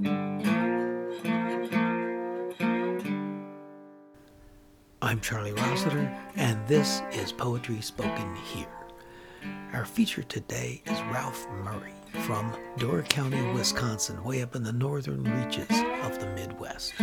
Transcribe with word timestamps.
I'm 0.00 0.38
Charlie 5.20 5.52
Rossiter, 5.52 6.16
and 6.36 6.64
this 6.68 7.02
is 7.10 7.32
Poetry 7.32 7.80
Spoken 7.80 8.36
Here. 8.36 8.68
Our 9.72 9.84
feature 9.84 10.22
today 10.22 10.82
is 10.86 11.00
Ralph 11.12 11.48
Murray 11.64 11.94
from 12.26 12.54
Door 12.76 13.02
County, 13.08 13.42
Wisconsin, 13.52 14.22
way 14.22 14.42
up 14.42 14.54
in 14.54 14.62
the 14.62 14.72
northern 14.72 15.24
reaches 15.24 15.68
of 16.04 16.20
the 16.20 16.30
Midwest. 16.36 16.94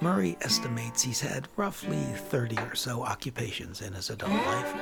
Murray 0.00 0.36
estimates 0.42 1.02
he's 1.02 1.20
had 1.20 1.48
roughly 1.56 1.98
30 1.98 2.56
or 2.58 2.76
so 2.76 3.02
occupations 3.02 3.80
in 3.80 3.94
his 3.94 4.10
adult 4.10 4.30
life, 4.30 4.72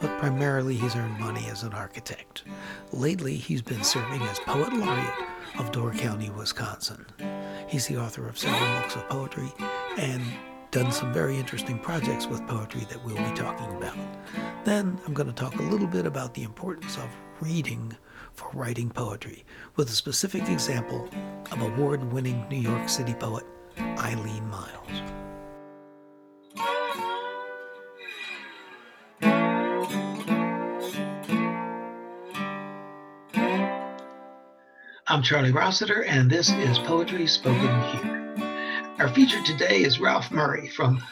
but 0.00 0.18
primarily 0.18 0.76
he's 0.76 0.96
earned 0.96 1.18
money 1.18 1.46
as 1.50 1.62
an 1.62 1.72
architect. 1.72 2.44
Lately, 2.92 3.36
he's 3.36 3.62
been 3.62 3.82
serving 3.82 4.22
as 4.22 4.38
Poet 4.40 4.72
Laureate 4.72 5.24
of 5.58 5.72
Door 5.72 5.94
County, 5.94 6.30
Wisconsin. 6.30 7.06
He's 7.68 7.86
the 7.86 7.96
author 7.96 8.28
of 8.28 8.38
several 8.38 8.80
books 8.80 8.96
of 8.96 9.08
poetry 9.08 9.52
and 9.98 10.22
done 10.70 10.92
some 10.92 11.12
very 11.12 11.36
interesting 11.36 11.78
projects 11.78 12.26
with 12.26 12.46
poetry 12.46 12.82
that 12.90 13.02
we'll 13.04 13.16
be 13.16 13.36
talking 13.36 13.74
about. 13.76 13.96
Then 14.64 15.00
I'm 15.06 15.14
going 15.14 15.28
to 15.28 15.32
talk 15.32 15.54
a 15.56 15.62
little 15.62 15.86
bit 15.86 16.06
about 16.06 16.34
the 16.34 16.42
importance 16.42 16.96
of 16.98 17.08
reading 17.40 17.96
for 18.34 18.50
writing 18.52 18.90
poetry, 18.90 19.44
with 19.76 19.88
a 19.88 19.92
specific 19.92 20.48
example 20.48 21.08
of 21.50 21.62
award 21.62 22.12
winning 22.12 22.46
New 22.48 22.56
York 22.58 22.88
City 22.88 23.14
poet 23.14 23.44
Eileen 23.78 24.46
Myles. 24.48 25.15
I'm 35.16 35.22
Charlie 35.22 35.50
Rossiter, 35.50 36.04
and 36.04 36.30
this 36.30 36.50
is 36.50 36.78
Poetry 36.80 37.26
Spoken 37.26 37.82
Here. 37.84 38.34
Our 38.98 39.08
feature 39.08 39.42
today 39.42 39.82
is 39.82 39.98
Ralph 39.98 40.30
Murray 40.30 40.68
from 40.68 41.02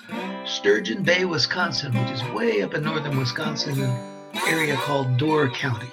Sturgeon 0.44 1.02
Bay, 1.02 1.24
Wisconsin, 1.24 1.94
which 1.94 2.10
is 2.10 2.22
way 2.34 2.60
up 2.60 2.74
in 2.74 2.84
northern 2.84 3.16
Wisconsin, 3.16 3.80
an 3.80 4.40
area 4.46 4.76
called 4.76 5.16
Door 5.16 5.52
County. 5.52 5.90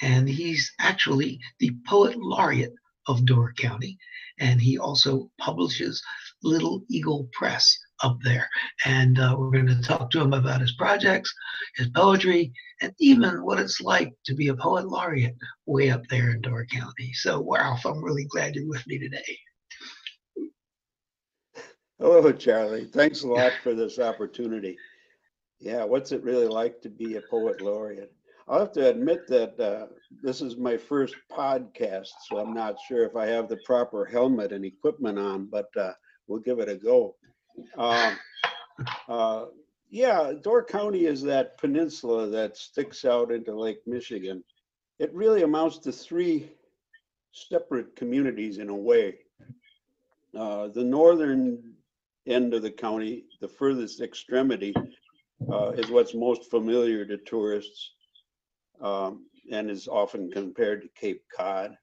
And 0.00 0.28
he's 0.28 0.72
actually 0.78 1.40
the 1.58 1.72
poet 1.88 2.14
laureate 2.16 2.74
of 3.08 3.26
Door 3.26 3.54
County. 3.58 3.98
And 4.38 4.60
he 4.60 4.78
also 4.78 5.28
publishes 5.36 6.00
Little 6.44 6.84
Eagle 6.88 7.28
Press 7.32 7.76
up 8.04 8.18
there. 8.22 8.48
And 8.84 9.18
uh, 9.18 9.34
we're 9.38 9.50
going 9.50 9.66
to 9.66 9.80
talk 9.80 10.10
to 10.10 10.20
him 10.20 10.34
about 10.34 10.60
his 10.60 10.72
projects, 10.72 11.34
his 11.76 11.88
poetry, 11.88 12.52
and 12.82 12.92
even 13.00 13.42
what 13.44 13.58
it's 13.58 13.80
like 13.80 14.12
to 14.26 14.34
be 14.34 14.48
a 14.48 14.54
poet 14.54 14.86
laureate 14.86 15.36
way 15.66 15.90
up 15.90 16.02
there 16.10 16.30
in 16.30 16.42
Door 16.42 16.66
County. 16.66 17.12
So, 17.14 17.44
Ralph, 17.50 17.86
I'm 17.86 18.04
really 18.04 18.26
glad 18.26 18.54
you're 18.54 18.68
with 18.68 18.86
me 18.86 18.98
today. 18.98 19.38
Hello, 21.98 22.30
Charlie. 22.32 22.84
Thanks 22.84 23.22
a 23.22 23.28
lot 23.28 23.52
for 23.62 23.74
this 23.74 23.98
opportunity. 23.98 24.76
Yeah, 25.60 25.84
what's 25.84 26.12
it 26.12 26.22
really 26.22 26.48
like 26.48 26.82
to 26.82 26.90
be 26.90 27.16
a 27.16 27.22
poet 27.22 27.62
laureate? 27.62 28.12
I'll 28.46 28.58
have 28.58 28.72
to 28.72 28.90
admit 28.90 29.26
that 29.28 29.58
uh, 29.58 29.86
this 30.22 30.42
is 30.42 30.58
my 30.58 30.76
first 30.76 31.16
podcast, 31.32 32.10
so 32.28 32.38
I'm 32.38 32.52
not 32.52 32.76
sure 32.86 33.04
if 33.04 33.16
I 33.16 33.24
have 33.26 33.48
the 33.48 33.56
proper 33.64 34.04
helmet 34.04 34.52
and 34.52 34.66
equipment 34.66 35.18
on, 35.18 35.46
but 35.46 35.68
uh, 35.80 35.92
we'll 36.26 36.40
give 36.40 36.58
it 36.58 36.68
a 36.68 36.76
go. 36.76 37.16
Um, 37.76 38.16
uh, 39.08 39.44
yeah, 39.90 40.32
Door 40.42 40.64
County 40.64 41.06
is 41.06 41.22
that 41.22 41.58
peninsula 41.58 42.28
that 42.28 42.56
sticks 42.56 43.04
out 43.04 43.30
into 43.30 43.54
Lake 43.54 43.80
Michigan. 43.86 44.42
It 44.98 45.12
really 45.12 45.42
amounts 45.42 45.78
to 45.78 45.92
three 45.92 46.50
separate 47.32 47.96
communities 47.96 48.58
in 48.58 48.68
a 48.68 48.74
way. 48.74 49.18
Uh, 50.36 50.68
the 50.68 50.82
northern 50.82 51.74
end 52.26 52.54
of 52.54 52.62
the 52.62 52.70
county, 52.70 53.24
the 53.40 53.48
furthest 53.48 54.00
extremity, 54.00 54.74
uh, 55.52 55.70
is 55.70 55.90
what's 55.90 56.14
most 56.14 56.50
familiar 56.50 57.04
to 57.04 57.18
tourists 57.18 57.92
um, 58.80 59.26
and 59.52 59.70
is 59.70 59.88
often 59.88 60.30
compared 60.30 60.82
to 60.82 60.88
Cape 61.00 61.22
Cod. 61.36 61.76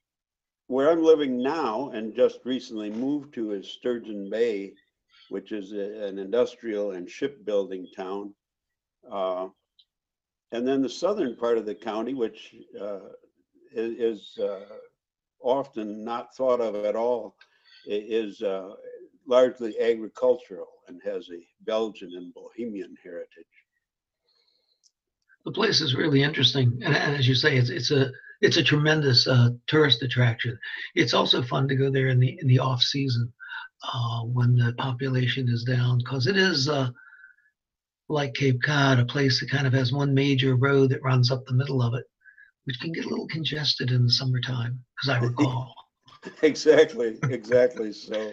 Where 0.68 0.90
I'm 0.90 1.04
living 1.04 1.42
now 1.42 1.90
and 1.90 2.16
just 2.16 2.40
recently 2.46 2.90
moved 2.90 3.34
to 3.36 3.52
is 3.52 3.68
Sturgeon 3.68 4.30
Bay, 4.30 4.74
which 5.32 5.54
is 5.54 5.72
a, 5.72 6.08
an 6.08 6.20
industrial 6.20 6.92
and 6.92 7.10
shipbuilding 7.10 7.88
town. 7.96 8.34
Uh, 9.10 9.48
and 10.52 10.68
then 10.68 10.82
the 10.82 10.90
southern 10.90 11.38
part 11.38 11.58
of 11.58 11.66
the 11.66 11.74
county, 11.74 12.14
which 12.14 12.54
uh, 12.80 13.00
is, 13.74 14.38
uh, 14.44 14.66
often 15.42 16.04
not 16.04 16.36
thought 16.36 16.60
of 16.60 16.76
at 16.84 16.98
all, 16.98 17.38
is 17.88 18.42
uh, 18.42 18.74
largely 19.26 19.80
agricultural 19.80 20.68
and 20.90 21.00
has 21.02 21.30
a 21.30 21.40
Belgian 21.62 22.12
and 22.18 22.34
Bohemian 22.34 22.94
heritage. 23.02 23.56
The 25.46 25.52
place 25.54 25.80
is 25.80 25.96
really 25.96 26.22
interesting, 26.22 26.78
and, 26.84 26.94
and 26.96 27.16
as 27.16 27.28
you 27.28 27.34
say, 27.34 27.58
it's 27.58 27.72
it's 27.72 27.90
a 27.90 28.12
it's 28.42 28.58
a 28.58 28.64
tremendous 28.64 29.28
uh, 29.28 29.50
tourist 29.66 30.04
attraction. 30.04 30.60
It's 30.94 31.16
also 31.16 31.42
fun 31.42 31.68
to 31.70 31.76
go 31.76 31.90
there 31.90 32.10
in 32.10 32.20
the 32.20 32.38
in 32.40 32.48
the 32.48 32.60
off 32.60 32.84
season 32.84 33.34
uh, 33.84 34.22
when 34.22 34.56
the 34.56 34.74
population 34.78 35.50
is 35.50 35.64
down, 35.64 35.98
because 36.00 36.28
it 36.28 36.38
is 36.38 36.70
uh, 36.70 36.90
like 38.10 38.34
Cape 38.34 38.62
Cod, 38.62 39.00
a 39.00 39.06
place 39.06 39.40
that 39.40 39.50
kind 39.50 39.66
of 39.66 39.74
has 39.74 39.92
one 39.92 40.14
major 40.14 40.56
road 40.56 40.90
that 40.90 41.04
runs 41.04 41.32
up 41.32 41.46
the 41.46 41.54
middle 41.54 41.82
of 41.82 41.94
it, 41.94 42.06
which 42.66 42.80
can 42.80 42.92
get 42.92 43.06
a 43.06 43.10
little 43.10 43.28
congested 43.28 43.92
in 43.92 44.04
the 44.04 44.12
summertime, 44.12 44.84
as 45.04 45.10
I 45.10 45.20
recall. 45.20 45.74
exactly, 46.42 47.18
exactly. 47.24 47.92
So 47.92 48.32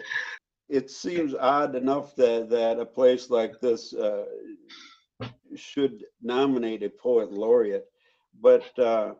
it 0.67 0.91
seems 0.91 1.33
odd 1.33 1.75
enough 1.75 2.15
that 2.15 2.49
that 2.49 2.79
a 2.79 2.85
place 2.85 3.29
like 3.29 3.59
this 3.59 3.93
uh, 3.93 4.25
should 5.55 6.03
nominate 6.21 6.83
a 6.83 6.89
poet 6.89 7.31
laureate, 7.31 7.87
but 8.39 8.77
uh, 8.77 9.13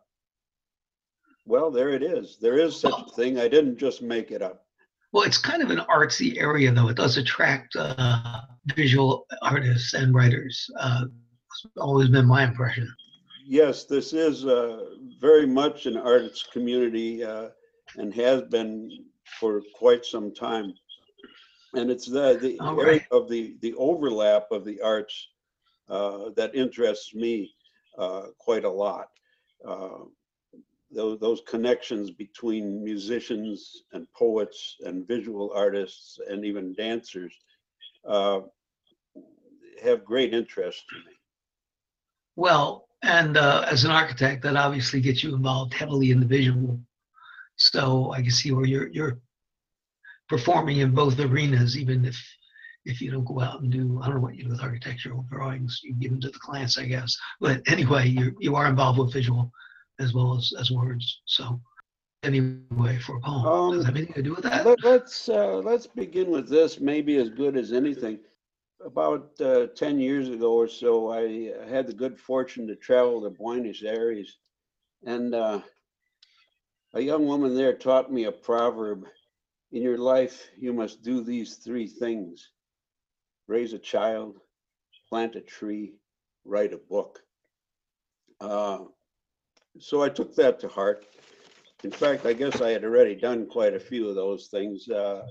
well, 1.45 1.71
there 1.71 1.89
it 1.89 2.03
is. 2.03 2.37
There 2.39 2.59
is 2.59 2.79
such 2.79 2.93
a 2.93 3.11
thing. 3.15 3.39
I 3.39 3.47
didn't 3.47 3.77
just 3.77 4.03
make 4.03 4.29
it 4.29 4.43
up. 4.43 4.65
Well, 5.11 5.23
it's 5.23 5.37
kind 5.37 5.63
of 5.63 5.71
an 5.71 5.81
artsy 5.89 6.39
area, 6.39 6.71
though. 6.71 6.89
It 6.89 6.97
does 6.97 7.17
attract 7.17 7.75
uh, 7.75 8.41
visual 8.75 9.25
artists 9.41 9.93
and 9.93 10.13
writers. 10.13 10.69
Uh, 10.79 11.05
it's 11.49 11.65
always 11.77 12.09
been 12.09 12.25
my 12.25 12.43
impression. 12.43 12.93
Yes, 13.43 13.85
this 13.85 14.13
is 14.13 14.45
uh, 14.45 14.85
very 15.19 15.47
much 15.47 15.87
an 15.87 15.97
arts 15.97 16.47
community 16.53 17.23
uh, 17.23 17.49
and 17.97 18.13
has 18.13 18.43
been 18.43 19.05
for 19.39 19.63
quite 19.73 20.05
some 20.05 20.31
time. 20.31 20.73
And 21.73 21.89
it's 21.89 22.05
the, 22.05 22.37
the 22.39 22.59
area 22.63 22.91
right. 22.99 23.05
of 23.11 23.29
the, 23.29 23.55
the 23.61 23.73
overlap 23.75 24.51
of 24.51 24.63
the 24.65 24.79
arts 24.81 25.27
uh, 25.89 26.29
that 26.35 26.53
interests 26.53 27.15
me 27.15 27.51
uh, 27.97 28.27
quite 28.37 28.65
a 28.65 28.69
lot. 28.69 29.07
Those, 30.91 31.19
those 31.19 31.41
connections 31.47 32.09
between 32.09 32.83
musicians 32.83 33.83
and 33.93 34.07
poets 34.13 34.77
and 34.81 35.07
visual 35.07 35.51
artists 35.53 36.19
and 36.27 36.43
even 36.43 36.73
dancers 36.73 37.33
uh, 38.07 38.41
have 39.83 40.03
great 40.03 40.33
interest 40.33 40.83
to 40.89 40.95
me. 40.95 41.15
Well, 42.35 42.87
and 43.03 43.37
uh, 43.37 43.65
as 43.69 43.85
an 43.85 43.91
architect, 43.91 44.43
that 44.43 44.55
obviously 44.55 44.99
gets 44.99 45.23
you 45.23 45.35
involved 45.35 45.73
heavily 45.73 46.11
in 46.11 46.19
the 46.19 46.25
visual. 46.25 46.79
So 47.55 48.11
I 48.13 48.21
can 48.21 48.31
see 48.31 48.51
where 48.51 48.65
you're 48.65 48.87
you're 48.87 49.19
performing 50.27 50.77
in 50.77 50.93
both 50.93 51.19
arenas, 51.19 51.77
even 51.77 52.05
if 52.05 52.17
if 52.85 53.01
you 53.01 53.11
don't 53.11 53.25
go 53.25 53.41
out 53.41 53.61
and 53.61 53.71
do 53.71 53.99
I 54.01 54.05
don't 54.05 54.15
know 54.15 54.21
what 54.21 54.35
you 54.35 54.45
do 54.45 54.49
with 54.49 54.61
architectural 54.61 55.25
drawings, 55.29 55.81
you 55.83 55.93
give 55.93 56.11
them 56.11 56.21
to 56.21 56.29
the 56.29 56.39
clients, 56.39 56.77
I 56.77 56.85
guess. 56.85 57.17
But 57.39 57.61
anyway, 57.67 58.07
you 58.07 58.35
you 58.39 58.55
are 58.55 58.67
involved 58.67 58.99
with 58.99 59.13
visual 59.13 59.51
as 59.99 60.13
well 60.13 60.35
as 60.37 60.53
as 60.59 60.71
words. 60.71 61.21
So 61.25 61.59
anyway, 62.23 62.97
for 62.99 63.17
a 63.17 63.21
poem, 63.21 63.45
Um, 63.45 63.71
does 63.71 63.83
that 63.83 63.87
have 63.87 63.95
anything 63.97 64.15
to 64.15 64.23
do 64.23 64.35
with 64.35 64.43
that? 64.43 64.65
Let, 64.65 64.83
let's 64.83 65.29
uh, 65.29 65.57
let's 65.57 65.87
begin 65.87 66.29
with 66.31 66.49
this. 66.49 66.79
Maybe 66.79 67.17
as 67.17 67.29
good 67.29 67.55
as 67.57 67.71
anything. 67.73 68.19
About 68.85 69.29
uh, 69.41 69.67
ten 69.75 69.99
years 69.99 70.29
ago 70.29 70.53
or 70.53 70.67
so, 70.67 71.11
I 71.11 71.51
had 71.69 71.87
the 71.87 71.93
good 71.93 72.17
fortune 72.17 72.67
to 72.67 72.75
travel 72.75 73.21
to 73.21 73.29
Buenos 73.29 73.83
Aires, 73.83 74.37
and 75.05 75.35
uh, 75.35 75.59
a 76.93 77.01
young 77.01 77.25
woman 77.27 77.55
there 77.55 77.73
taught 77.73 78.11
me 78.11 78.23
a 78.25 78.31
proverb: 78.31 79.05
"In 79.71 79.81
your 79.81 79.97
life, 79.97 80.49
you 80.57 80.73
must 80.73 81.03
do 81.03 81.21
these 81.23 81.55
three 81.57 81.87
things: 81.87 82.51
raise 83.47 83.73
a 83.73 83.79
child, 83.79 84.39
plant 85.09 85.35
a 85.35 85.41
tree, 85.41 85.93
write 86.45 86.73
a 86.73 86.77
book." 86.77 87.19
Uh, 88.39 88.79
so 89.77 90.01
I 90.01 90.09
took 90.09 90.35
that 90.35 90.59
to 90.61 90.67
heart. 90.67 91.05
In 91.83 91.91
fact, 91.91 92.25
I 92.25 92.33
guess 92.33 92.61
I 92.61 92.71
had 92.71 92.83
already 92.83 93.15
done 93.15 93.45
quite 93.45 93.73
a 93.73 93.79
few 93.79 94.09
of 94.09 94.15
those 94.15 94.47
things. 94.47 94.89
Uh, 94.89 95.21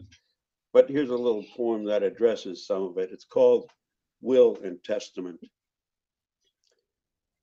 but 0.73 0.89
here's 0.89 1.11
a 1.11 1.17
little 1.17 1.45
poem 1.57 1.85
that 1.85 2.03
addresses 2.03 2.67
some 2.67 2.83
of 2.83 2.99
it. 2.99 3.11
It's 3.13 3.25
called 3.25 3.71
Will 4.21 4.59
and 4.63 4.83
Testament. 4.85 5.41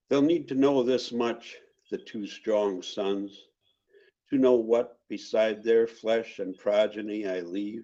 They'll 0.10 0.22
need 0.22 0.48
to 0.50 0.56
know 0.56 0.84
this 0.84 1.12
much, 1.12 1.58
the 1.92 1.98
two 1.98 2.28
strong 2.28 2.82
sons, 2.82 3.38
to 4.30 4.38
know 4.38 4.54
what 4.54 4.98
beside 5.10 5.64
their 5.64 5.88
flesh 5.88 6.40
and 6.40 6.58
progeny 6.58 7.28
I 7.28 7.42
leave. 7.42 7.84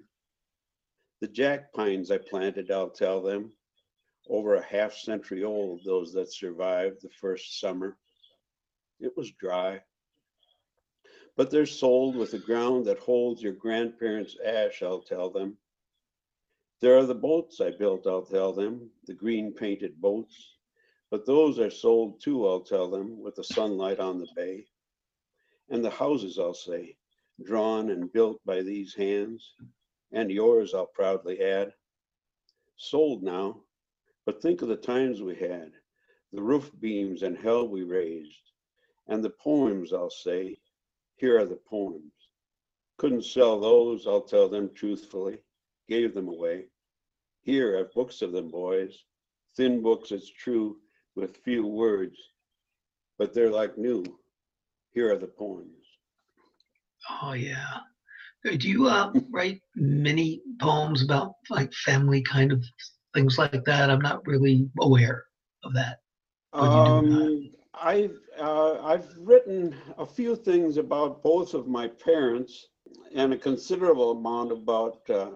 The 1.20 1.28
jack 1.28 1.74
pines 1.74 2.10
I 2.10 2.18
planted, 2.18 2.72
I'll 2.72 2.90
tell 2.90 3.22
them, 3.22 3.52
over 4.28 4.56
a 4.56 4.64
half 4.64 4.94
century 4.94 5.44
old, 5.44 5.82
those 5.84 6.14
that 6.14 6.34
survived 6.34 7.02
the 7.02 7.10
first 7.20 7.60
summer. 7.60 7.98
It 9.02 9.18
was 9.18 9.32
dry. 9.32 9.82
But 11.36 11.50
they're 11.50 11.66
sold 11.66 12.16
with 12.16 12.32
the 12.32 12.38
ground 12.38 12.86
that 12.86 13.00
holds 13.00 13.42
your 13.42 13.54
grandparents' 13.54 14.38
ash, 14.46 14.84
I'll 14.84 15.02
tell 15.02 15.32
them. 15.32 15.58
There 16.82 16.98
are 16.98 17.06
the 17.06 17.16
boats 17.16 17.60
I 17.60 17.72
built, 17.72 18.06
I'll 18.06 18.26
tell 18.26 18.54
them, 18.54 18.92
the 19.06 19.16
green 19.16 19.54
painted 19.54 20.00
boats. 20.00 20.58
But 21.10 21.26
those 21.26 21.58
are 21.58 21.72
sold 21.72 22.22
too, 22.22 22.48
I'll 22.48 22.62
tell 22.62 22.90
them, 22.90 23.20
with 23.20 23.36
the 23.36 23.44
sunlight 23.44 24.00
on 24.00 24.20
the 24.20 24.28
bay. 24.36 24.68
And 25.70 25.84
the 25.84 25.90
houses, 25.90 26.38
I'll 26.38 26.54
say, 26.54 26.96
drawn 27.44 27.90
and 27.90 28.14
built 28.14 28.40
by 28.46 28.62
these 28.62 28.94
hands, 28.94 29.56
and 30.12 30.30
yours, 30.30 30.76
I'll 30.76 30.86
proudly 30.86 31.42
add. 31.42 31.74
Sold 32.78 33.24
now, 33.24 33.64
but 34.26 34.42
think 34.42 34.62
of 34.62 34.68
the 34.68 34.76
times 34.76 35.22
we 35.22 35.36
had, 35.36 35.72
the 36.34 36.44
roof 36.44 36.72
beams 36.80 37.24
and 37.24 37.38
hell 37.38 37.68
we 37.68 37.84
raised, 37.84 38.51
and 39.08 39.24
the 39.24 39.30
poems, 39.30 39.94
I'll 39.94 40.10
say, 40.10 40.58
here 41.16 41.40
are 41.40 41.46
the 41.46 41.60
poems. 41.70 42.14
Couldn't 42.98 43.26
sell 43.26 43.60
those, 43.60 44.08
I'll 44.08 44.22
tell 44.22 44.48
them 44.48 44.70
truthfully, 44.74 45.40
gave 45.88 46.14
them 46.14 46.28
away. 46.28 46.66
Here 47.42 47.78
are 47.78 47.92
books 47.96 48.22
of 48.22 48.32
them, 48.32 48.50
boys, 48.50 48.98
thin 49.58 49.82
books, 49.82 50.12
it's 50.12 50.30
true, 50.30 50.78
with 51.16 51.38
few 51.44 51.66
words, 51.66 52.18
but 53.18 53.34
they're 53.34 53.50
like 53.50 53.78
new. 53.78 54.04
Here 54.92 55.12
are 55.12 55.18
the 55.18 55.28
poems. 55.28 55.86
Oh, 57.22 57.34
yeah. 57.34 57.80
Do 58.44 58.70
you 58.70 58.88
uh, 58.88 59.12
write 59.32 59.62
many 59.76 60.42
poems 60.60 61.04
about 61.04 61.34
like 61.50 61.74
family 61.74 62.22
kind 62.22 62.52
of 62.52 62.64
things 63.14 63.38
like 63.38 63.64
that? 63.66 63.90
I'm 63.90 64.02
not 64.02 64.26
really 64.26 64.70
aware 64.80 65.24
of 65.64 65.74
that. 65.74 66.00
Um, 66.54 67.52
I've 67.74 68.18
uh, 68.42 68.82
I've 68.84 69.08
written 69.20 69.76
a 69.98 70.06
few 70.06 70.36
things 70.36 70.78
about 70.78 71.22
both 71.22 71.54
of 71.54 71.68
my 71.68 71.88
parents, 71.88 72.68
and 73.14 73.34
a 73.34 73.38
considerable 73.38 74.12
amount 74.12 74.52
about 74.52 75.10
uh, 75.10 75.32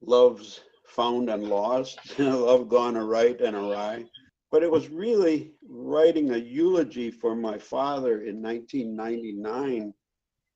loves 0.00 0.60
found 0.86 1.28
and 1.28 1.48
lost, 1.48 1.98
love 2.18 2.68
gone 2.68 2.96
aright 2.96 3.40
and 3.40 3.56
awry. 3.56 4.04
But 4.50 4.62
it 4.62 4.70
was 4.70 4.88
really 4.88 5.52
writing 5.68 6.30
a 6.30 6.36
eulogy 6.36 7.10
for 7.10 7.34
my 7.34 7.58
father 7.58 8.22
in 8.22 8.40
1999 8.40 9.92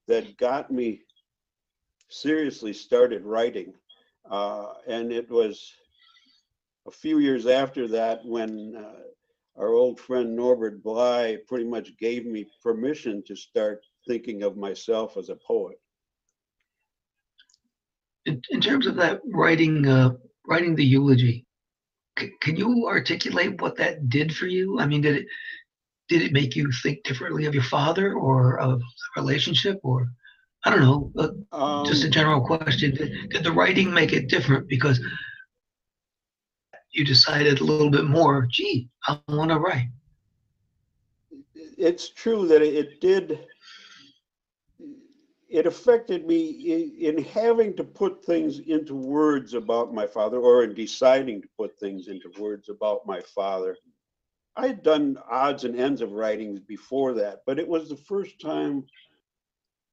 that 0.07 0.37
got 0.37 0.71
me 0.71 1.01
seriously 2.09 2.73
started 2.73 3.25
writing. 3.25 3.75
Uh, 4.31 4.75
and 4.87 5.13
it 5.13 5.29
was 5.29 5.73
a 6.87 6.91
few 6.91 7.19
years 7.19 7.47
after 7.47 7.89
that 7.89 8.25
when 8.25 8.77
uh, 8.77 9.01
our 9.59 9.73
old 9.75 9.99
friend 9.99 10.37
Norbert 10.37 10.83
Blei 10.83 11.39
pretty 11.47 11.65
much 11.65 11.97
gave 11.99 12.25
me 12.27 12.47
permission 12.63 13.23
to 13.27 13.35
start 13.35 13.85
thinking 14.07 14.43
of 14.43 14.57
myself 14.57 15.17
as 15.17 15.29
a 15.29 15.37
poet. 15.37 15.81
In, 18.27 18.41
in 18.51 18.61
terms 18.61 18.87
of 18.87 18.95
that 18.97 19.21
writing, 19.27 19.87
uh, 19.87 20.13
writing 20.47 20.75
the 20.75 20.85
eulogy, 20.85 21.45
c- 22.19 22.31
can 22.41 22.57
you 22.57 22.87
articulate 22.87 23.61
what 23.61 23.77
that 23.77 24.09
did 24.09 24.35
for 24.35 24.47
you? 24.47 24.79
I 24.79 24.87
mean, 24.87 25.01
did 25.01 25.17
it 25.17 25.27
did 26.09 26.23
it 26.23 26.33
make 26.33 26.57
you 26.57 26.71
think 26.83 27.03
differently 27.05 27.45
of 27.45 27.55
your 27.55 27.63
father 27.65 28.15
or 28.15 28.59
of 28.61 28.81
the 28.81 29.21
relationship, 29.21 29.79
or 29.83 30.09
I 30.65 30.71
don't 30.71 30.81
know, 30.81 31.13
uh, 31.19 31.57
um, 31.57 31.85
just 31.85 32.03
a 32.03 32.07
um, 32.07 32.13
general 32.13 32.41
question? 32.47 32.95
Did, 32.95 33.31
did 33.31 33.45
the 33.45 33.53
writing 33.53 33.93
make 33.93 34.13
it 34.13 34.29
different 34.29 34.69
because 34.69 35.01
you 36.91 37.05
decided 37.05 37.61
a 37.61 37.65
little 37.65 37.91
bit 37.91 38.05
more, 38.05 38.47
gee, 38.51 38.89
I 39.07 39.19
want 39.29 39.51
to 39.51 39.59
write. 39.59 39.89
It's 41.55 42.09
true 42.11 42.47
that 42.49 42.63
it 42.63 43.01
did, 43.01 43.47
it 45.49 45.67
affected 45.67 46.27
me 46.27 46.49
in, 46.49 47.17
in 47.17 47.25
having 47.25 47.77
to 47.77 47.85
put 47.85 48.25
things 48.25 48.61
into 48.61 48.95
words 48.95 49.55
about 49.55 49.95
my 49.95 50.07
father 50.07 50.39
or 50.39 50.65
in 50.65 50.75
deciding 50.75 51.43
to 51.43 51.49
put 51.57 51.79
things 51.79 52.09
into 52.09 52.31
words 52.41 52.69
about 52.69 53.07
my 53.07 53.21
father. 53.35 53.77
I 54.57 54.67
had 54.67 54.83
done 54.83 55.19
odds 55.31 55.63
and 55.65 55.79
ends 55.79 56.01
of 56.01 56.13
writings 56.13 56.59
before 56.59 57.13
that, 57.15 57.43
but 57.47 57.61
it 57.61 57.69
was 57.69 57.89
the 57.89 57.97
first 57.97 58.41
time 58.41 58.85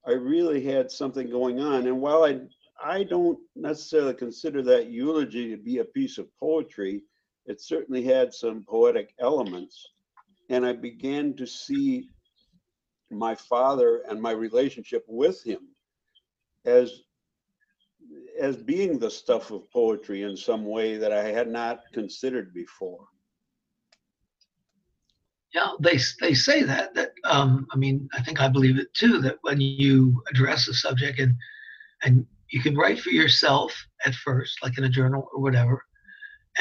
I 0.08 0.14
really 0.14 0.64
had 0.64 0.90
something 0.90 1.30
going 1.30 1.60
on. 1.60 1.86
And 1.86 2.02
while 2.02 2.24
I 2.24 2.40
I 2.84 3.04
don't 3.04 3.40
necessarily 3.56 4.14
consider 4.14 4.62
that 4.64 4.90
eulogy 4.90 5.50
to 5.50 5.58
be 5.58 5.80
a 5.80 5.86
piece 5.86 6.18
of 6.18 6.28
poetry. 6.40 7.04
It 7.46 7.62
certainly 7.62 8.04
had 8.04 8.34
some 8.34 8.66
poetic 8.68 9.14
elements. 9.20 9.88
And 10.50 10.66
I 10.66 10.74
began 10.74 11.36
to 11.36 11.48
see 11.48 12.10
my 13.12 13.36
father 13.36 14.04
and 14.10 14.22
my 14.22 14.32
relationship 14.32 15.06
with 15.08 15.44
him 15.44 15.60
as 16.66 17.02
as 18.40 18.56
being 18.58 19.00
the 19.00 19.10
stuff 19.10 19.50
of 19.52 19.70
poetry 19.72 20.24
in 20.24 20.38
some 20.38 20.66
way 20.66 20.98
that 20.98 21.12
I 21.12 21.24
had 21.24 21.48
not 21.48 21.82
considered 21.94 22.54
before. 22.54 23.06
Yeah, 25.54 25.72
they 25.80 25.98
they 26.20 26.34
say 26.34 26.64
that 26.64 26.94
that 26.96 27.14
um, 27.24 27.66
I 27.72 27.78
mean 27.78 28.10
I 28.14 28.22
think 28.22 28.42
I 28.42 28.48
believe 28.48 28.78
it 28.78 28.94
too 28.94 29.22
that 29.22 29.38
when 29.42 29.62
you 29.62 30.22
address 30.30 30.68
a 30.68 30.74
subject 30.74 31.20
and 31.20 31.34
and 32.04 32.28
you 32.56 32.62
can 32.62 32.78
write 32.78 33.00
for 33.02 33.10
yourself 33.10 33.76
at 34.06 34.16
first, 34.16 34.64
like 34.64 34.78
in 34.78 34.86
a 34.86 34.90
journal 34.90 35.28
or 35.34 35.42
whatever, 35.42 35.84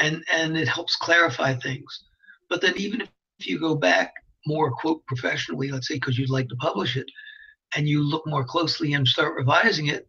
and 0.01 0.21
and 0.33 0.57
it 0.57 0.67
helps 0.67 0.97
clarify 0.97 1.55
things. 1.55 2.03
But 2.49 2.59
then 2.61 2.73
even 2.75 2.99
if 3.01 3.47
you 3.47 3.57
go 3.57 3.75
back 3.75 4.13
more 4.45 4.71
quote 4.71 5.05
professionally, 5.07 5.71
let's 5.71 5.87
say 5.87 5.95
because 5.95 6.17
you'd 6.19 6.29
like 6.37 6.49
to 6.49 6.55
publish 6.57 6.97
it, 6.97 7.05
and 7.77 7.87
you 7.87 8.03
look 8.03 8.27
more 8.27 8.43
closely 8.43 8.93
and 8.93 9.07
start 9.07 9.37
revising 9.37 9.87
it, 9.87 10.05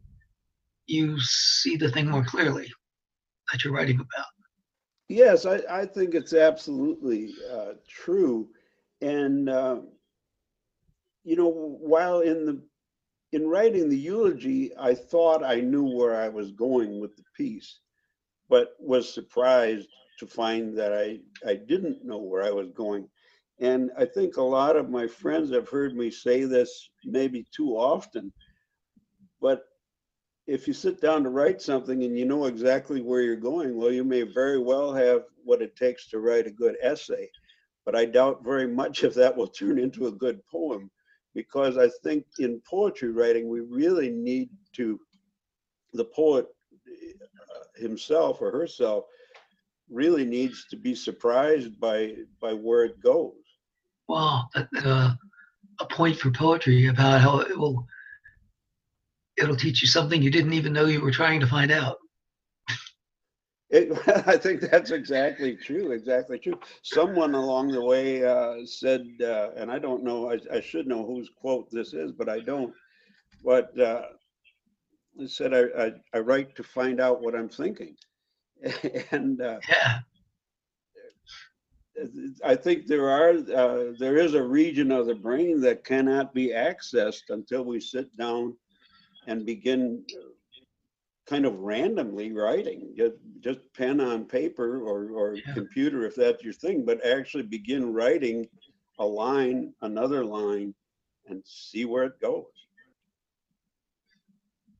you 0.87 1.21
see 1.21 1.77
the 1.77 1.91
thing 1.91 2.11
more 2.11 2.25
clearly 2.25 2.69
that 3.53 3.63
you're 3.63 3.73
writing 3.73 4.01
about. 4.01 4.27
Yes, 5.09 5.47
I, 5.47 5.61
I 5.71 5.87
think 5.87 6.17
it's 6.17 6.35
absolutely 6.35 7.33
uh, 7.53 7.75
true. 7.89 8.49
And, 9.01 9.49
uh, 9.49 9.77
you 11.23 11.37
know, 11.37 11.49
while 11.49 12.21
in 12.23 12.45
the 12.45 12.61
in 13.33 13.47
writing 13.47 13.89
the 13.89 13.99
eulogy, 13.99 14.73
I 14.79 14.95
thought 14.95 15.45
I 15.45 15.61
knew 15.61 15.85
where 15.85 16.17
I 16.17 16.29
was 16.29 16.53
going 16.53 17.01
with 17.01 17.17
the 17.17 17.25
piece, 17.37 17.81
but 18.49 18.75
was 18.79 19.13
surprised 19.13 19.89
to 20.19 20.27
find 20.27 20.77
that 20.79 20.93
I, 20.93 21.21
I 21.47 21.57
didn't 21.57 22.05
know 22.05 22.19
where 22.19 22.45
I 22.45 22.51
was 22.51 22.71
going. 22.71 23.09
And 23.59 23.91
I 23.99 24.05
think 24.05 24.37
a 24.37 24.43
lot 24.43 24.77
of 24.77 24.91
my 24.91 25.07
friends 25.07 25.51
have 25.53 25.69
heard 25.69 25.95
me 25.97 26.11
say 26.11 26.45
this 26.45 26.91
maybe 27.05 27.47
too 27.55 27.71
often, 27.71 28.33
but 29.41 29.65
if 30.47 30.69
you 30.69 30.75
sit 30.75 31.01
down 31.01 31.25
to 31.25 31.31
write 31.31 31.61
something 31.61 32.05
and 32.05 32.17
you 32.17 32.25
know 32.25 32.47
exactly 32.47 33.01
where 33.01 33.23
you're 33.23 33.35
going, 33.35 33.77
well, 33.77 33.91
you 33.91 34.05
may 34.05 34.23
very 34.23 34.59
well 34.59 34.95
have 34.95 35.23
what 35.45 35.63
it 35.63 35.75
takes 35.75 36.09
to 36.11 36.21
write 36.21 36.47
a 36.47 36.51
good 36.51 36.77
essay. 36.81 37.29
But 37.85 37.97
I 37.97 38.05
doubt 38.05 38.45
very 38.45 38.69
much 38.69 39.03
if 39.05 39.15
that 39.15 39.37
will 39.37 39.49
turn 39.49 39.79
into 39.79 40.07
a 40.07 40.13
good 40.13 40.41
poem 40.47 40.91
because 41.37 41.77
I 41.77 41.89
think 42.03 42.25
in 42.39 42.63
poetry 42.69 43.11
writing, 43.11 43.51
we 43.51 43.61
really 43.61 44.09
need 44.09 44.49
to, 44.73 44.99
the 45.93 46.07
poet 46.07 46.47
uh, 46.89 47.81
himself 47.81 48.41
or 48.41 48.51
herself 48.51 49.05
really 49.91 50.25
needs 50.25 50.67
to 50.71 50.77
be 50.77 50.95
surprised 50.95 51.79
by 51.79 52.15
by 52.41 52.53
where 52.55 52.85
it 52.85 53.01
goes. 53.01 53.35
Wow, 54.09 54.49
uh, 54.57 55.15
a 55.79 55.87
point 55.91 56.17
for 56.17 56.31
poetry 56.31 56.89
about 56.89 57.21
how 57.21 57.41
it 57.41 57.57
will 57.57 57.87
it'll 59.37 59.57
teach 59.57 59.83
you 59.83 59.89
something 59.89 60.23
you 60.23 60.31
didn't 60.31 60.55
even 60.55 60.73
know 60.73 60.87
you 60.87 61.03
were 61.03 61.11
trying 61.11 61.41
to 61.41 61.47
find 61.47 61.71
out. 61.71 61.99
It, 63.77 63.93
I 64.27 64.37
think 64.39 64.61
that's 64.63 64.91
exactly 64.91 65.55
true. 65.55 65.93
Exactly 65.93 66.39
true. 66.39 66.59
Someone 66.83 67.35
along 67.35 67.69
the 67.69 67.85
way 67.85 68.25
uh, 68.25 68.65
said, 68.65 69.07
uh, 69.23 69.51
and 69.57 69.71
I 69.71 69.79
don't 69.79 70.03
know, 70.03 70.31
I, 70.31 70.39
I, 70.51 70.61
should 70.61 70.87
know 70.87 71.05
whose 71.05 71.29
quote 71.29 71.71
this 71.71 71.93
is, 71.93 72.13
but 72.13 72.29
I 72.29 72.41
don't. 72.41 72.73
But 73.45 73.79
uh, 73.79 74.03
it 75.19 75.31
said, 75.31 75.53
I, 75.53 75.65
I, 75.79 75.93
I, 76.15 76.19
write 76.21 76.57
to 76.57 76.63
find 76.63 77.01
out 77.01 77.21
what 77.21 77.35
I'm 77.35 77.51
thinking. 77.51 77.97
and 79.11 79.41
uh, 79.43 79.59
yeah. 79.69 79.99
I 82.45 82.55
think 82.57 82.87
there 82.87 83.09
are 83.09 83.31
uh, 83.31 83.93
there 83.99 84.17
is 84.19 84.35
a 84.35 84.43
region 84.43 84.93
of 84.93 85.07
the 85.07 85.15
brain 85.15 85.61
that 85.63 85.85
cannot 85.85 86.35
be 86.35 86.49
accessed 86.49 87.31
until 87.31 87.65
we 87.65 87.81
sit 87.81 88.15
down 88.17 88.55
and 89.27 89.47
begin 89.47 90.05
kind 91.29 91.45
of 91.45 91.59
randomly 91.59 92.33
writing, 92.33 92.95
just, 92.97 93.15
just 93.41 93.59
pen 93.77 94.01
on 94.01 94.25
paper 94.25 94.81
or, 94.83 95.11
or 95.11 95.37
yeah. 95.37 95.55
computer 95.55 96.07
if 96.07 96.15
that's 96.15 96.43
your 96.43 96.53
thing, 96.53 96.85
but 96.85 97.05
actually 97.05 97.43
begin 97.43 97.93
writing 97.93 98.49
a 98.99 99.05
line, 99.05 99.73
another 99.83 100.25
line, 100.25 100.75
and 101.27 101.43
see 101.45 101.85
where 101.85 102.05
it 102.05 102.21
goes. 102.21 102.45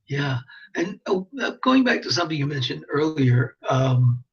Yeah, 0.07 0.37
and 0.75 0.99
oh, 1.07 1.27
uh, 1.41 1.51
going 1.61 1.83
back 1.83 2.01
to 2.03 2.13
something 2.13 2.37
you 2.37 2.45
mentioned 2.45 2.85
earlier, 2.89 3.57
um, 3.67 4.23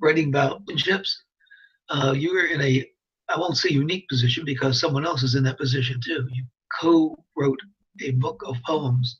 writing 0.00 0.28
about 0.28 0.62
ships, 0.76 1.24
uh, 1.90 2.14
you 2.16 2.32
were 2.32 2.46
in 2.46 2.60
a 2.60 2.88
I 3.28 3.38
won't 3.38 3.56
say 3.56 3.70
unique 3.70 4.08
position 4.08 4.44
because 4.44 4.80
someone 4.80 5.04
else 5.04 5.22
is 5.22 5.34
in 5.34 5.42
that 5.44 5.58
position 5.58 6.00
too. 6.02 6.26
You 6.32 6.44
co-wrote 6.80 7.60
a 8.00 8.12
book 8.12 8.42
of 8.46 8.56
poems 8.64 9.18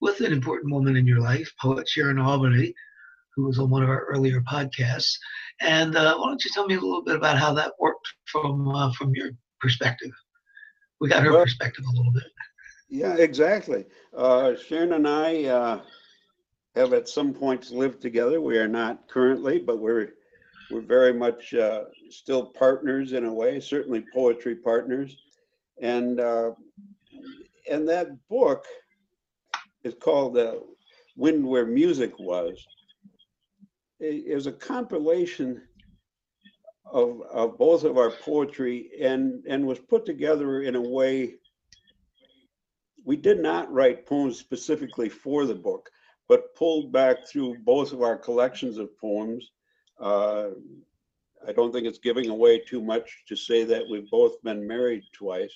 with 0.00 0.20
an 0.20 0.32
important 0.32 0.72
woman 0.72 0.96
in 0.96 1.06
your 1.06 1.20
life, 1.20 1.52
poet 1.60 1.88
Sharon 1.88 2.16
Auberle, 2.16 2.72
who 3.34 3.44
was 3.44 3.58
on 3.58 3.70
one 3.70 3.82
of 3.82 3.88
our 3.88 4.04
earlier 4.06 4.40
podcasts. 4.42 5.16
And 5.60 5.96
uh, 5.96 6.16
why 6.16 6.28
don't 6.28 6.44
you 6.44 6.50
tell 6.52 6.66
me 6.66 6.74
a 6.74 6.80
little 6.80 7.04
bit 7.04 7.16
about 7.16 7.38
how 7.38 7.52
that 7.54 7.72
worked 7.78 8.06
from 8.26 8.68
uh, 8.68 8.92
from 8.92 9.14
your 9.14 9.30
perspective? 9.60 10.10
We 11.00 11.08
got 11.08 11.22
her 11.22 11.32
well, 11.32 11.44
perspective 11.44 11.84
a 11.84 11.96
little 11.96 12.12
bit. 12.12 12.24
Yeah, 12.88 13.14
exactly. 13.16 13.84
Uh, 14.16 14.54
Sharon 14.56 14.94
and 14.94 15.06
I 15.06 15.44
uh, 15.44 15.80
have 16.74 16.92
at 16.92 17.08
some 17.08 17.34
points 17.34 17.70
lived 17.70 18.00
together. 18.00 18.40
We 18.40 18.58
are 18.58 18.68
not 18.68 19.08
currently, 19.08 19.58
but 19.58 19.78
we're 19.78 20.14
we're 20.70 20.80
very 20.80 21.12
much 21.12 21.54
uh, 21.54 21.84
still 22.10 22.46
partners 22.46 23.12
in 23.12 23.24
a 23.24 23.32
way, 23.32 23.60
certainly 23.60 24.04
poetry 24.12 24.56
partners. 24.56 25.16
And 25.80 26.20
uh, 26.20 26.52
and 27.70 27.88
that 27.88 28.08
book 28.28 28.64
is 29.84 29.94
called 30.00 30.36
uh, 30.36 30.56
"Wind 31.16 31.46
Where 31.46 31.66
Music 31.66 32.18
Was." 32.18 32.66
It 34.00 34.24
is 34.26 34.46
a 34.46 34.52
compilation 34.52 35.62
of, 36.84 37.20
of 37.30 37.58
both 37.58 37.84
of 37.84 37.98
our 37.98 38.10
poetry 38.10 38.90
and 39.00 39.44
and 39.46 39.66
was 39.66 39.78
put 39.78 40.06
together 40.06 40.62
in 40.62 40.76
a 40.76 40.80
way 40.80 41.34
we 43.08 43.16
did 43.16 43.40
not 43.40 43.72
write 43.72 44.04
poems 44.04 44.38
specifically 44.38 45.08
for 45.08 45.46
the 45.46 45.54
book, 45.54 45.88
but 46.28 46.54
pulled 46.54 46.92
back 46.92 47.26
through 47.26 47.56
both 47.64 47.92
of 47.92 48.02
our 48.02 48.18
collections 48.18 48.76
of 48.76 48.94
poems. 48.98 49.50
Uh, 49.98 50.50
I 51.46 51.52
don't 51.52 51.72
think 51.72 51.86
it's 51.86 51.98
giving 51.98 52.28
away 52.28 52.58
too 52.58 52.82
much 52.82 53.24
to 53.28 53.34
say 53.34 53.64
that 53.64 53.88
we've 53.88 54.10
both 54.10 54.42
been 54.42 54.66
married 54.66 55.04
twice. 55.14 55.54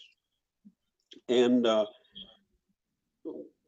And 1.29 1.67
uh, 1.67 1.85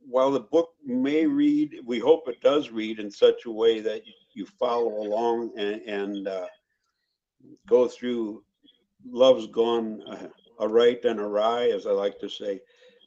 while 0.08 0.30
the 0.30 0.40
book 0.40 0.70
may 0.84 1.26
read, 1.26 1.80
we 1.84 1.98
hope 1.98 2.28
it 2.28 2.40
does 2.40 2.70
read 2.70 2.98
in 2.98 3.10
such 3.10 3.46
a 3.46 3.50
way 3.50 3.80
that 3.80 4.02
you 4.34 4.46
follow 4.58 5.02
along 5.02 5.52
and, 5.58 5.80
and 5.82 6.28
uh, 6.28 6.46
go 7.66 7.88
through 7.88 8.42
Love's 9.06 9.46
Gone 9.48 10.02
uh, 10.08 10.28
a 10.60 10.68
right 10.68 11.02
and 11.04 11.20
awry, 11.20 11.68
as 11.68 11.86
I 11.86 11.90
like 11.90 12.18
to 12.20 12.28
say, 12.28 12.60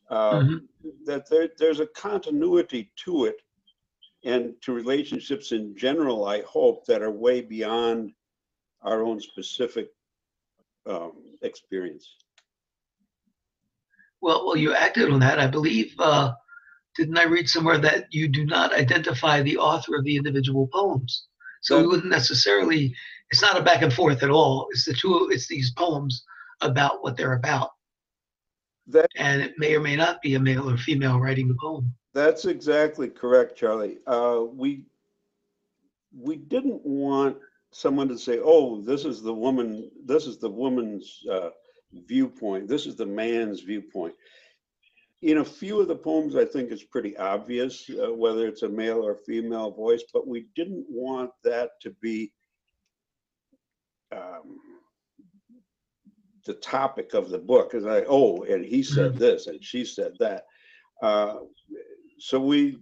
uh, 0.09 0.39
mm-hmm. 0.39 0.57
that 1.05 1.29
there, 1.29 1.49
there's 1.57 1.79
a 1.79 1.87
continuity 1.87 2.91
to 3.05 3.25
it 3.25 3.41
and 4.23 4.53
to 4.61 4.73
relationships 4.73 5.51
in 5.51 5.75
general, 5.75 6.25
I 6.25 6.41
hope, 6.41 6.85
that 6.85 7.01
are 7.01 7.11
way 7.11 7.41
beyond 7.41 8.11
our 8.81 9.03
own 9.03 9.19
specific 9.19 9.89
um, 10.85 11.13
experience. 11.41 12.15
Well, 14.21 14.45
well, 14.45 14.57
you 14.57 14.73
acted 14.73 15.11
on 15.11 15.19
that. 15.19 15.39
I 15.39 15.47
believe, 15.47 15.93
uh, 15.99 16.33
didn't 16.97 17.17
I 17.17 17.23
read 17.23 17.47
somewhere 17.47 17.77
that 17.77 18.07
you 18.11 18.27
do 18.27 18.45
not 18.45 18.73
identify 18.73 19.41
the 19.41 19.57
author 19.57 19.95
of 19.95 20.03
the 20.03 20.17
individual 20.17 20.67
poems? 20.73 21.27
So 21.61 21.79
we 21.79 21.87
wouldn't 21.87 22.09
necessarily. 22.09 22.93
It's 23.29 23.41
not 23.41 23.57
a 23.57 23.61
back 23.61 23.81
and 23.81 23.93
forth 23.93 24.23
at 24.23 24.29
all. 24.29 24.67
It's 24.71 24.85
the 24.85 24.93
two. 24.93 25.29
It's 25.31 25.47
these 25.47 25.71
poems 25.71 26.23
about 26.61 27.03
what 27.03 27.15
they're 27.15 27.33
about. 27.33 27.71
That, 28.87 29.09
and 29.17 29.41
it 29.41 29.55
may 29.57 29.75
or 29.75 29.81
may 29.81 29.95
not 29.95 30.21
be 30.21 30.35
a 30.35 30.39
male 30.39 30.69
or 30.69 30.77
female 30.77 31.19
writing 31.19 31.47
the 31.47 31.57
poem. 31.61 31.93
That's 32.13 32.45
exactly 32.45 33.09
correct, 33.09 33.57
Charlie. 33.57 33.97
Uh, 34.07 34.43
we 34.51 34.83
we 36.17 36.37
didn't 36.37 36.83
want 36.83 37.37
someone 37.71 38.07
to 38.07 38.17
say, 38.17 38.39
"Oh, 38.41 38.81
this 38.81 39.05
is 39.05 39.21
the 39.21 39.33
woman. 39.33 39.91
This 40.05 40.25
is 40.25 40.37
the 40.37 40.49
woman's 40.49 41.21
uh, 41.29 41.49
viewpoint. 42.07 42.67
This 42.67 42.85
is 42.85 42.95
the 42.95 43.05
man's 43.05 43.61
viewpoint." 43.61 44.15
In 45.23 45.39
a 45.39 45.45
few 45.45 45.81
of 45.81 45.87
the 45.87 45.95
poems, 45.95 46.35
I 46.35 46.45
think 46.45 46.71
it's 46.71 46.83
pretty 46.83 47.17
obvious 47.17 47.89
uh, 47.89 48.13
whether 48.13 48.47
it's 48.47 48.61
a 48.61 48.69
male 48.69 49.03
or 49.03 49.15
female 49.15 49.71
voice, 49.71 50.03
but 50.13 50.27
we 50.27 50.47
didn't 50.55 50.85
want 50.89 51.31
that 51.43 51.71
to 51.81 51.91
be 52.01 52.31
um, 54.15 54.59
the 56.45 56.53
topic 56.55 57.13
of 57.13 57.29
the 57.29 57.37
book 57.37 57.73
is 57.73 57.83
like, 57.83 58.05
oh, 58.07 58.43
and 58.43 58.63
he 58.65 58.81
said 58.81 59.11
mm-hmm. 59.11 59.19
this 59.19 59.47
and 59.47 59.63
she 59.63 59.83
said 59.83 60.13
that. 60.19 60.45
Uh, 61.01 61.39
so 62.19 62.39
we 62.39 62.77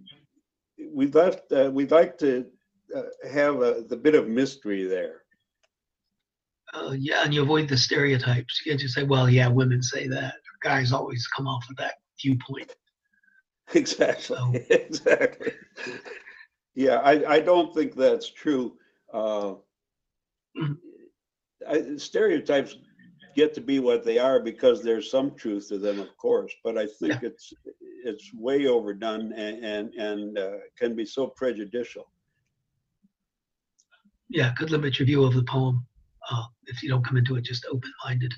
we 0.92 1.08
left. 1.08 1.52
Uh, 1.52 1.70
we'd 1.72 1.90
like 1.90 2.16
to 2.18 2.46
uh, 2.94 3.02
have 3.30 3.60
a, 3.60 3.84
the 3.88 3.96
bit 3.96 4.14
of 4.14 4.28
mystery 4.28 4.84
there. 4.84 5.22
Uh, 6.72 6.94
yeah, 6.96 7.24
and 7.24 7.34
you 7.34 7.42
avoid 7.42 7.68
the 7.68 7.76
stereotypes. 7.76 8.62
You 8.64 8.72
can't 8.72 8.80
just 8.80 8.94
say, 8.94 9.02
"Well, 9.02 9.28
yeah, 9.28 9.48
women 9.48 9.82
say 9.82 10.08
that." 10.08 10.34
Guys 10.62 10.92
always 10.92 11.26
come 11.26 11.46
off 11.46 11.64
with 11.68 11.76
that 11.78 11.96
viewpoint. 12.20 12.74
Exactly. 13.74 14.36
So. 14.36 14.52
exactly. 14.70 15.52
Yeah, 16.74 16.96
I, 16.96 17.34
I 17.36 17.40
don't 17.40 17.74
think 17.74 17.94
that's 17.94 18.30
true. 18.30 18.76
Uh. 19.12 19.54
I, 21.68 21.96
stereotypes 21.96 22.76
get 23.36 23.54
to 23.54 23.60
be 23.60 23.78
what 23.78 24.04
they 24.04 24.18
are 24.18 24.40
because 24.40 24.82
there's 24.82 25.10
some 25.10 25.34
truth 25.34 25.68
to 25.68 25.78
them, 25.78 26.00
of 26.00 26.16
course. 26.16 26.52
But 26.64 26.78
I 26.78 26.86
think 26.86 27.22
yeah. 27.22 27.28
it's 27.28 27.52
it's 28.04 28.30
way 28.34 28.66
overdone 28.66 29.32
and 29.34 29.64
and, 29.64 29.94
and 29.94 30.38
uh, 30.38 30.56
can 30.78 30.96
be 30.96 31.04
so 31.04 31.28
prejudicial. 31.28 32.10
Yeah, 34.28 34.52
could 34.54 34.70
limit 34.70 34.98
your 34.98 35.06
view 35.06 35.22
of 35.24 35.34
the 35.34 35.44
poem 35.44 35.86
uh, 36.30 36.44
if 36.66 36.82
you 36.82 36.88
don't 36.88 37.04
come 37.04 37.16
into 37.16 37.36
it 37.36 37.44
just 37.44 37.66
open-minded. 37.70 38.34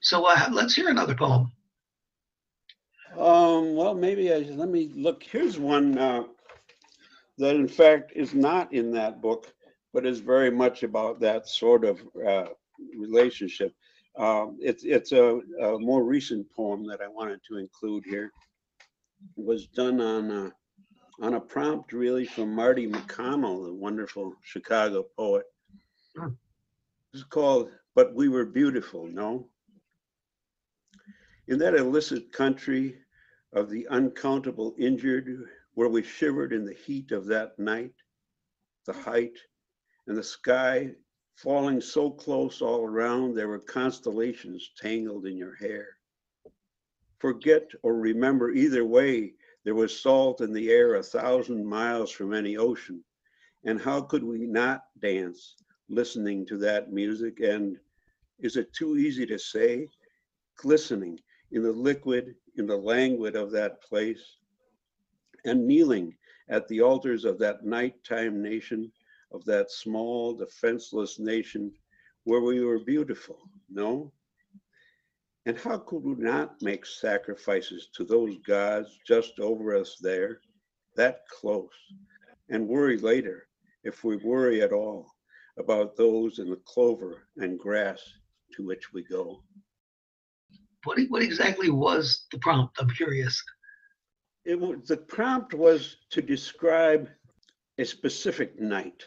So 0.00 0.24
uh, 0.24 0.48
let's 0.52 0.74
hear 0.74 0.88
another 0.88 1.14
poem. 1.14 1.52
Um, 3.18 3.74
well, 3.74 3.94
maybe 3.94 4.32
I, 4.32 4.38
let 4.38 4.68
me 4.68 4.90
look. 4.94 5.22
Here's 5.22 5.58
one 5.58 5.96
uh, 5.96 6.24
that, 7.38 7.56
in 7.56 7.68
fact, 7.68 8.12
is 8.14 8.34
not 8.34 8.72
in 8.74 8.90
that 8.92 9.22
book, 9.22 9.52
but 9.94 10.04
is 10.04 10.20
very 10.20 10.50
much 10.50 10.82
about 10.82 11.18
that 11.20 11.48
sort 11.48 11.84
of 11.84 12.00
uh, 12.26 12.48
relationship. 12.98 13.74
Um, 14.18 14.58
it's 14.60 14.84
it's 14.84 15.12
a, 15.12 15.40
a, 15.62 15.78
more 15.78 16.04
recent 16.04 16.46
poem 16.52 16.86
that 16.88 17.00
I 17.00 17.08
wanted 17.08 17.40
to 17.48 17.56
include 17.56 18.04
here. 18.04 18.30
It 19.36 19.44
was 19.44 19.66
done 19.66 19.98
on 20.00 20.30
a, 20.30 20.52
on 21.24 21.34
a 21.34 21.40
prompt 21.40 21.92
really 21.92 22.26
from 22.26 22.54
Marty 22.54 22.86
McConnell, 22.86 23.64
the 23.64 23.74
wonderful 23.74 24.34
Chicago 24.42 25.06
poet. 25.16 25.44
It's 27.14 27.24
called 27.24 27.70
"But 27.94 28.14
We 28.14 28.28
Were 28.28 28.44
Beautiful." 28.44 29.06
No, 29.06 29.48
in 31.48 31.58
that 31.60 31.74
illicit 31.74 32.30
country 32.32 32.96
of 33.56 33.70
the 33.70 33.88
uncountable 33.88 34.74
injured, 34.78 35.48
where 35.72 35.88
we 35.88 36.02
shivered 36.02 36.52
in 36.52 36.62
the 36.66 36.74
heat 36.74 37.10
of 37.10 37.24
that 37.24 37.58
night, 37.58 37.94
the 38.84 38.92
height, 38.92 39.38
and 40.06 40.16
the 40.16 40.22
sky 40.22 40.94
falling 41.36 41.80
so 41.80 42.10
close 42.10 42.60
all 42.60 42.84
around, 42.84 43.34
there 43.34 43.48
were 43.48 43.58
constellations 43.58 44.72
tangled 44.76 45.24
in 45.24 45.38
your 45.38 45.54
hair. 45.56 45.88
Forget 47.18 47.70
or 47.82 47.96
remember 47.96 48.50
either 48.50 48.84
way, 48.84 49.32
there 49.64 49.74
was 49.74 49.98
salt 49.98 50.42
in 50.42 50.52
the 50.52 50.70
air 50.70 50.96
a 50.96 51.02
thousand 51.02 51.64
miles 51.64 52.10
from 52.10 52.34
any 52.34 52.58
ocean. 52.58 53.02
And 53.64 53.80
how 53.80 54.02
could 54.02 54.22
we 54.22 54.46
not 54.46 54.82
dance 55.00 55.56
listening 55.88 56.44
to 56.46 56.58
that 56.58 56.92
music? 56.92 57.40
And 57.40 57.78
is 58.38 58.56
it 58.56 58.72
too 58.74 58.98
easy 58.98 59.24
to 59.26 59.38
say? 59.38 59.88
Glistening 60.58 61.18
in 61.56 61.62
the 61.62 61.72
liquid, 61.72 62.34
in 62.56 62.66
the 62.66 62.76
languid 62.76 63.34
of 63.34 63.50
that 63.50 63.80
place, 63.80 64.36
and 65.46 65.66
kneeling 65.66 66.14
at 66.50 66.68
the 66.68 66.82
altars 66.82 67.24
of 67.24 67.38
that 67.38 67.64
nighttime 67.64 68.42
nation 68.42 68.92
of 69.32 69.42
that 69.46 69.70
small, 69.70 70.34
defenseless 70.34 71.18
nation 71.18 71.72
where 72.24 72.42
we 72.42 72.62
were 72.62 72.84
beautiful, 72.84 73.38
no? 73.70 74.12
And 75.46 75.56
how 75.56 75.78
could 75.78 76.04
we 76.04 76.14
not 76.16 76.60
make 76.60 76.84
sacrifices 76.84 77.88
to 77.94 78.04
those 78.04 78.36
gods 78.46 78.98
just 79.06 79.40
over 79.40 79.74
us 79.74 79.96
there, 79.98 80.40
that 80.94 81.26
close, 81.28 81.70
and 82.50 82.68
worry 82.68 82.98
later, 82.98 83.48
if 83.82 84.04
we 84.04 84.16
worry 84.16 84.60
at 84.60 84.72
all, 84.72 85.10
about 85.56 85.96
those 85.96 86.38
in 86.38 86.50
the 86.50 86.60
clover 86.66 87.28
and 87.38 87.58
grass 87.58 88.02
to 88.52 88.62
which 88.62 88.92
we 88.92 89.02
go? 89.04 89.42
What, 90.86 90.98
what 91.08 91.22
exactly 91.22 91.70
was 91.70 92.26
the 92.32 92.38
prompt? 92.38 92.76
I'm 92.80 92.90
curious. 92.90 93.42
It 94.44 94.58
was, 94.58 94.78
the 94.86 94.96
prompt 94.96 95.52
was 95.54 95.96
to 96.10 96.22
describe 96.22 97.08
a 97.78 97.84
specific 97.84 98.58
night 98.60 99.04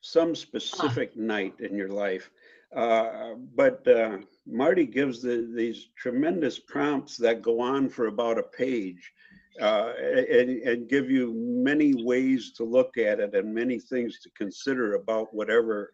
some 0.00 0.36
specific 0.36 1.16
night 1.16 1.54
in 1.58 1.76
your 1.76 1.88
life. 1.88 2.30
Uh, 2.74 3.34
but 3.56 3.86
uh, 3.88 4.18
Marty 4.46 4.86
gives 4.86 5.20
the, 5.20 5.50
these 5.52 5.88
tremendous 5.98 6.60
prompts 6.60 7.16
that 7.16 7.42
go 7.42 7.60
on 7.60 7.88
for 7.88 8.06
about 8.06 8.38
a 8.38 8.44
page. 8.44 9.12
Uh, 9.60 9.94
and, 10.38 10.50
and 10.68 10.86
give 10.86 11.10
you 11.10 11.32
many 11.34 12.04
ways 12.04 12.52
to 12.52 12.62
look 12.62 12.98
at 12.98 13.20
it 13.20 13.34
and 13.34 13.54
many 13.54 13.78
things 13.80 14.20
to 14.20 14.28
consider 14.36 14.94
about 14.96 15.32
whatever, 15.32 15.90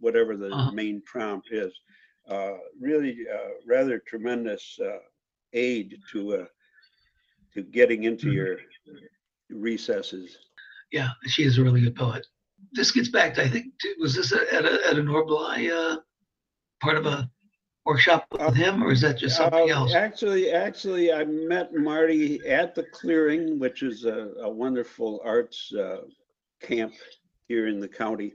whatever 0.00 0.36
the 0.36 0.50
Uh-huh. 0.50 0.72
main 0.72 1.00
prompt 1.06 1.48
is. 1.52 1.72
Uh, 2.28 2.54
really, 2.80 3.24
uh, 3.32 3.50
rather 3.66 3.98
tremendous, 4.00 4.78
uh, 4.84 4.98
aid 5.52 5.96
to, 6.10 6.34
uh, 6.34 6.44
to 7.54 7.62
getting 7.62 8.04
into 8.04 8.26
Mhm. 8.26 8.34
your 8.34 8.58
recesses. 9.50 10.36
Yeah, 10.90 11.10
she 11.26 11.44
is 11.44 11.58
a 11.58 11.62
really 11.62 11.80
good 11.82 11.94
poet. 11.94 12.26
This 12.72 12.90
gets 12.90 13.08
back 13.08 13.34
to, 13.34 13.44
I 13.44 13.48
think, 13.48 13.78
to- 13.80 13.94
was 14.00 14.14
this 14.16 14.32
a- 14.32 14.52
at 14.54 14.64
a, 14.64 14.86
at 14.88 14.98
a 14.98 15.02
Norb 15.02 15.28
Blei, 15.28 15.70
uh, 15.70 16.00
part 16.80 16.96
of 16.96 17.06
a 17.06 17.30
workshop 17.84 18.26
with 18.32 18.54
him, 18.56 18.82
or 18.82 18.90
is 18.90 19.00
that 19.02 19.18
just 19.18 19.36
something 19.36 19.70
else? 19.70 19.94
Actually, 19.94 20.50
actually, 20.50 21.12
I 21.12 21.24
met 21.24 21.72
Marty 21.74 22.44
at 22.48 22.74
the 22.74 22.82
Clearing, 22.84 23.60
which 23.60 23.82
is 23.84 24.04
a, 24.04 24.32
a 24.40 24.48
wonderful 24.48 25.20
arts, 25.24 25.72
uh, 25.74 26.02
camp 26.60 26.92
here 27.46 27.68
in 27.68 27.78
the 27.78 27.88
county. 27.88 28.34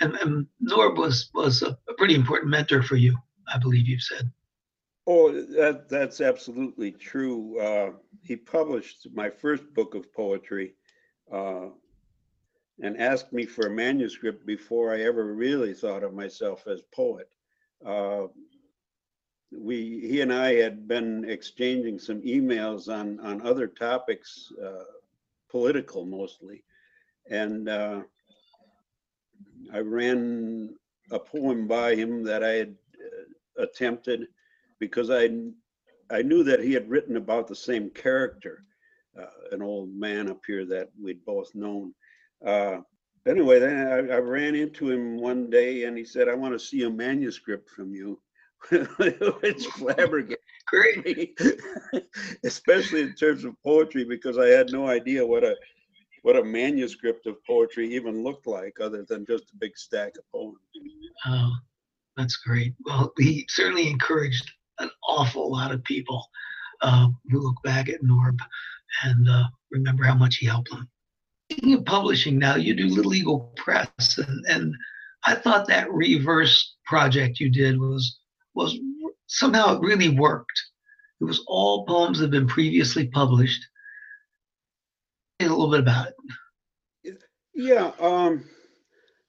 And, 0.00 0.14
and 0.16 0.46
Norb 0.62 0.96
was, 0.96 1.30
was 1.34 1.62
a 1.62 1.76
pretty 1.98 2.14
important 2.14 2.50
mentor 2.50 2.82
for 2.82 2.96
you, 2.96 3.16
I 3.52 3.58
believe 3.58 3.86
you've 3.86 4.02
said. 4.02 4.30
Oh, 5.06 5.32
that, 5.32 5.88
that's 5.88 6.20
absolutely 6.20 6.90
true. 6.90 7.60
Uh, 7.60 7.90
he 8.22 8.36
published 8.36 9.06
my 9.12 9.28
first 9.28 9.62
book 9.74 9.94
of 9.94 10.12
poetry, 10.14 10.74
uh, 11.32 11.66
and 12.82 12.98
asked 12.98 13.32
me 13.32 13.46
for 13.46 13.66
a 13.66 13.70
manuscript 13.70 14.46
before 14.46 14.92
I 14.92 15.02
ever 15.02 15.34
really 15.34 15.74
thought 15.74 16.02
of 16.02 16.14
myself 16.14 16.66
as 16.66 16.80
poet. 16.94 17.28
Uh, 17.84 18.28
we, 19.52 20.00
he 20.00 20.22
and 20.22 20.32
I 20.32 20.54
had 20.54 20.88
been 20.88 21.24
exchanging 21.28 21.98
some 21.98 22.20
emails 22.22 22.88
on, 22.88 23.20
on 23.20 23.46
other 23.46 23.68
topics, 23.68 24.52
uh, 24.64 24.84
political 25.50 26.04
mostly. 26.04 26.64
And, 27.30 27.68
uh, 27.68 28.02
I 29.72 29.78
ran 29.78 30.74
a 31.10 31.18
poem 31.18 31.66
by 31.66 31.94
him 31.94 32.24
that 32.24 32.42
I 32.42 32.50
had 32.50 32.74
attempted 33.58 34.26
because 34.80 35.10
I, 35.10 35.30
I 36.10 36.22
knew 36.22 36.42
that 36.44 36.60
he 36.60 36.72
had 36.72 36.88
written 36.90 37.16
about 37.16 37.46
the 37.46 37.56
same 37.56 37.90
character, 37.90 38.64
uh, 39.20 39.26
an 39.52 39.62
old 39.62 39.94
man 39.94 40.28
up 40.28 40.40
here 40.46 40.64
that 40.66 40.90
we'd 41.00 41.24
both 41.24 41.54
known. 41.54 41.94
Uh, 42.44 42.78
anyway, 43.26 43.58
then 43.58 43.86
I, 43.86 44.14
I 44.14 44.18
ran 44.18 44.54
into 44.54 44.90
him 44.90 45.16
one 45.16 45.50
day 45.50 45.84
and 45.84 45.96
he 45.96 46.04
said, 46.04 46.28
I 46.28 46.34
want 46.34 46.52
to 46.52 46.58
see 46.58 46.82
a 46.82 46.90
manuscript 46.90 47.70
from 47.70 47.94
you. 47.94 48.20
Which 48.70 49.66
flabbergasted 49.66 50.38
Great. 50.68 51.04
me, 51.04 51.34
especially 52.44 53.02
in 53.02 53.14
terms 53.14 53.44
of 53.44 53.54
poetry, 53.62 54.04
because 54.04 54.38
I 54.38 54.46
had 54.46 54.72
no 54.72 54.88
idea 54.88 55.26
what 55.26 55.44
a 55.44 55.54
what 56.22 56.36
a 56.36 56.42
manuscript 56.42 57.26
of 57.26 57.36
poetry 57.44 57.94
even 57.94 58.24
looked 58.24 58.46
like, 58.46 58.80
other 58.80 59.04
than 59.06 59.26
just 59.26 59.50
a 59.52 59.56
big 59.58 59.76
stack 59.76 60.12
of 60.16 60.24
poems. 60.32 60.56
Oh, 61.26 61.52
that's 62.16 62.36
great. 62.36 62.74
Well, 62.84 63.12
he 63.18 63.46
certainly 63.48 63.88
encouraged 63.88 64.50
an 64.78 64.90
awful 65.08 65.50
lot 65.50 65.72
of 65.72 65.84
people 65.84 66.26
uh, 66.82 67.08
who 67.30 67.40
look 67.40 67.56
back 67.64 67.88
at 67.88 68.02
Norb 68.02 68.38
and 69.02 69.28
uh, 69.28 69.44
remember 69.70 70.04
how 70.04 70.14
much 70.14 70.36
he 70.36 70.46
helped 70.46 70.70
them. 70.70 70.88
Speaking 71.50 71.74
of 71.74 71.84
publishing 71.84 72.38
now, 72.38 72.56
you 72.56 72.74
do 72.74 72.86
Little 72.86 73.14
Eagle 73.14 73.52
Press, 73.56 74.18
and, 74.18 74.44
and 74.48 74.74
I 75.26 75.34
thought 75.34 75.66
that 75.68 75.92
reverse 75.92 76.76
project 76.86 77.40
you 77.40 77.50
did 77.50 77.78
was 77.78 78.18
was 78.54 78.78
somehow 79.26 79.76
it 79.76 79.80
really 79.80 80.08
worked. 80.08 80.60
It 81.20 81.24
was 81.24 81.44
all 81.46 81.86
poems 81.86 82.18
that 82.18 82.24
had 82.24 82.30
been 82.30 82.46
previously 82.46 83.08
published. 83.08 83.64
Say 85.40 85.46
A 85.46 85.50
little 85.50 85.70
bit 85.70 85.80
about 85.80 86.08
it. 87.02 87.22
Yeah, 87.54 87.92
um, 88.00 88.44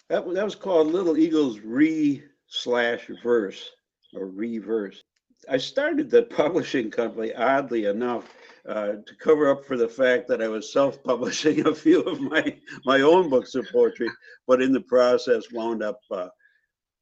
that, 0.10 0.26
that 0.34 0.46
was 0.46 0.56
called 0.56 0.88
Little 0.88 1.18
Eagles 1.18 1.60
Re 1.60 2.24
slash 2.56 3.10
verse 3.24 3.72
or 4.14 4.28
reverse. 4.28 5.04
I 5.50 5.58
started 5.58 6.10
the 6.10 6.24
publishing 6.42 6.90
company 6.90 7.34
oddly 7.34 7.86
enough 7.86 8.34
uh, 8.68 8.94
to 9.06 9.16
cover 9.20 9.50
up 9.50 9.66
for 9.66 9.78
the 9.78 9.88
fact 9.88 10.28
that 10.28 10.42
I 10.42 10.48
was 10.48 10.72
self-publishing 10.72 11.68
a 11.68 11.76
few 11.76 12.02
of 12.02 12.20
my 12.20 12.58
my 12.86 13.02
own 13.02 13.30
books 13.30 13.56
of 13.56 13.68
poetry, 13.72 14.10
but 14.48 14.62
in 14.62 14.72
the 14.72 14.82
process 14.82 15.52
wound 15.52 15.84
up 15.84 16.00
uh, 16.10 16.30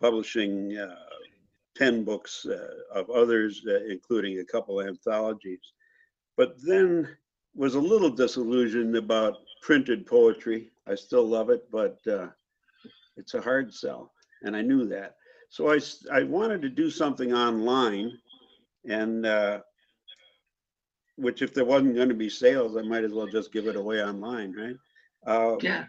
publishing 0.02 0.78
uh, 0.78 0.96
ten 1.76 2.04
books 2.04 2.46
uh, 2.46 3.00
of 3.00 3.10
others, 3.10 3.62
uh, 3.68 3.86
including 3.90 4.40
a 4.40 4.46
couple 4.46 4.82
anthologies. 4.82 5.74
But 6.36 6.56
then 6.66 7.08
was 7.56 7.76
a 7.76 7.80
little 7.80 8.10
disillusioned 8.10 8.96
about 8.96 9.38
printed 9.62 10.06
poetry. 10.06 10.72
I 10.88 10.96
still 10.96 11.26
love 11.26 11.50
it, 11.50 11.70
but 11.72 12.00
uh, 12.08 12.28
it's 13.16 13.36
a 13.36 13.42
hard 13.42 13.74
sell, 13.74 14.12
and 14.42 14.56
I 14.56 14.62
knew 14.62 14.86
that. 14.88 15.16
So 15.54 15.72
I, 15.72 15.80
I 16.12 16.24
wanted 16.24 16.64
to 16.64 16.70
do 16.70 16.90
something 16.90 17.32
online, 17.32 18.18
and 18.90 19.24
uh, 19.24 19.60
which 21.16 21.44
if 21.44 21.54
there 21.54 21.64
wasn't 21.64 21.94
going 21.94 22.10
to 22.10 22.16
be 22.16 22.28
sales, 22.28 22.76
I 22.76 22.82
might 22.82 23.04
as 23.04 23.14
well 23.14 23.28
just 23.28 23.54
give 23.54 23.68
it 23.68 23.76
away 23.76 24.04
online, 24.04 24.52
right? 24.54 24.76
Uh, 25.28 25.58
Yeah. 25.62 25.86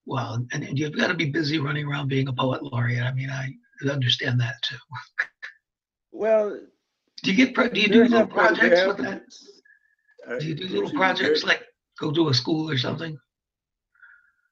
Well, 0.08 0.46
and, 0.54 0.63
and 0.63 0.80
you've 0.80 0.96
got 0.96 1.08
to 1.08 1.13
be 1.13 1.26
busy 1.26 1.60
running 1.60 1.86
around 1.86 2.08
being 2.08 2.30
a 2.30 2.34
poet 2.34 2.63
laureate. 2.63 3.04
I 3.04 3.12
mean, 3.13 3.30
I 3.30 3.54
understand 3.91 4.39
that 4.39 4.56
too. 4.63 4.78
Well. 6.13 6.60
Do 7.24 7.32
you 7.34 7.46
get 7.46 7.74
do 7.74 7.80
you 7.82 7.88
do 7.89 8.04
little 8.04 8.17
have 8.20 8.30
been- 8.30 8.36
there 8.38 8.48
projects 8.48 8.88
with 8.88 8.98
that? 9.06 9.24
uh, 10.28 10.39
Do 10.39 10.48
you 10.48 10.56
do 10.56 10.67
little 10.67 10.91
projects 10.91 11.43
like 11.43 11.63
go 12.00 12.12
to 12.12 12.30
a 12.30 12.34
school 12.34 12.70
or 12.72 12.78
something? 12.78 13.17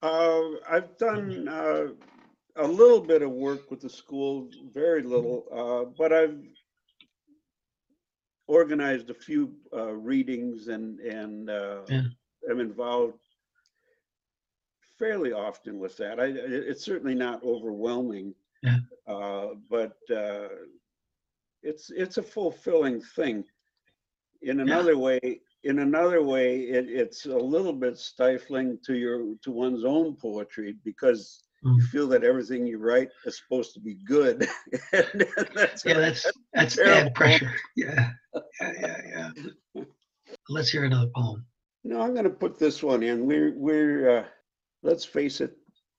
Uh, 0.03 0.41
I've 0.69 0.97
done, 0.97 1.47
uh, 1.47 1.87
a 2.57 2.67
little 2.67 2.99
bit 3.01 3.21
of 3.21 3.31
work 3.31 3.71
with 3.71 3.79
the 3.81 3.89
school, 3.89 4.49
very 4.73 5.03
little, 5.03 5.45
uh, 5.51 5.85
but 5.97 6.11
I've 6.11 6.37
organized 8.47 9.09
a 9.09 9.13
few 9.13 9.55
uh, 9.73 9.93
readings 9.93 10.67
and 10.67 10.99
and 10.99 11.49
uh, 11.49 11.81
Yeah. 11.87 12.03
am 12.49 12.59
involved 12.59 13.19
fairly 14.97 15.31
often 15.33 15.79
with 15.79 15.97
that. 15.97 16.19
I, 16.19 16.25
it's 16.25 16.83
certainly 16.83 17.15
not 17.15 17.43
overwhelming, 17.43 18.33
Yeah. 18.63 18.77
uh, 19.07 19.47
but 19.69 19.97
uh, 20.11 20.47
it's 21.63 21.89
it's 21.91 22.17
a 22.17 22.23
fulfilling 22.23 23.01
thing. 23.01 23.43
In 24.41 24.59
another 24.59 24.97
way, 24.97 25.19
in 25.63 25.79
another 25.79 26.21
way, 26.21 26.59
it, 26.61 26.89
it's 26.89 27.25
a 27.25 27.35
little 27.37 27.73
bit 27.73 27.97
stifling 27.97 28.77
to 28.85 28.93
your 28.95 29.35
to 29.43 29.51
one's 29.51 29.83
own 29.85 30.15
poetry 30.15 30.75
because 30.83 31.41
you 31.41 31.71
Mm. 31.71 31.81
feel 31.89 32.07
that 32.09 32.23
everything 32.23 32.67
you 32.67 32.77
write 32.77 33.09
is 33.25 33.39
supposed 33.39 33.73
to 33.73 33.79
be 33.79 33.95
good. 34.05 34.47
That's 34.91 35.83
Yeah, 35.83 35.99
that's 35.99 36.31
that's 36.53 36.75
terrible. 36.75 37.05
bad 37.05 37.15
pressure. 37.15 37.51
Yeah, 37.75 38.11
yeah, 38.61 38.71
yeah, 38.81 39.31
yeah. 39.73 39.83
Let's 40.49 40.69
hear 40.69 40.83
another 40.83 41.09
poem. 41.15 41.43
No, 41.83 42.01
I'm 42.01 42.13
gonna 42.13 42.29
put 42.29 42.59
this 42.59 42.83
one 42.83 43.01
in. 43.01 43.25
We're, 43.25 43.53
we're, 43.55 44.17
uh, 44.19 44.25
let's 44.85 45.03
face 45.03 45.41
it, 45.41 45.57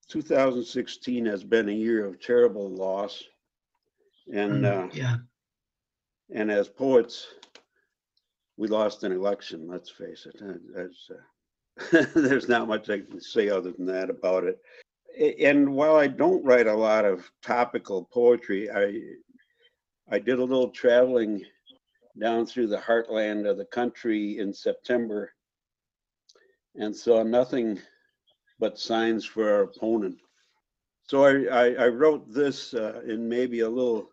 2016 0.09 1.27
has 1.27 1.43
been 1.43 1.69
a 1.69 1.73
year 1.73 2.07
of 2.07 2.21
terrible 2.21 2.71
loss. 2.71 3.25
And, 4.33 4.65
Mm, 4.65 4.89
uh, 4.89 4.91
Yeah, 4.95 5.17
and 6.31 6.51
as 6.51 6.69
poets, 6.69 7.35
we 8.57 8.69
lost 8.69 9.03
an 9.03 9.13
election, 9.13 9.67
let's 9.67 9.91
face 9.91 10.27
it. 10.27 10.41
Uh, 10.41 10.59
That's, 10.73 11.11
uh, 11.11 12.07
there's 12.15 12.49
not 12.49 12.69
much 12.69 12.89
I 12.89 13.01
can 13.01 13.21
say 13.21 13.49
other 13.49 13.73
than 13.73 13.87
that 13.87 14.09
about 14.09 14.45
it. 14.45 14.63
And 15.41 15.75
while 15.75 15.97
I 15.97 16.07
don't 16.07 16.45
write 16.45 16.67
a 16.67 16.75
lot 16.75 17.05
of 17.05 17.31
topical 17.43 18.05
poetry, 18.05 18.71
I, 18.71 19.01
I 20.11 20.19
did 20.19 20.39
a 20.39 20.45
little 20.45 20.71
traveling 20.71 21.45
down 22.19 22.47
through 22.47 22.69
the 22.69 22.79
heartland 22.79 23.49
of 23.49 23.57
the 23.57 23.65
country 23.67 24.39
in 24.39 24.53
September 24.55 25.35
and 26.77 26.95
saw 26.95 27.23
nothing 27.23 27.81
but 28.59 28.79
signs 28.79 29.25
for 29.25 29.51
our 29.51 29.63
opponent. 29.63 30.19
So 31.05 31.25
I, 31.25 31.45
I, 31.45 31.85
I 31.85 31.89
wrote 31.89 32.33
this 32.33 32.75
uh, 32.75 33.03
in 33.07 33.29
maybe 33.29 33.61
a 33.61 33.69
little 33.69 34.11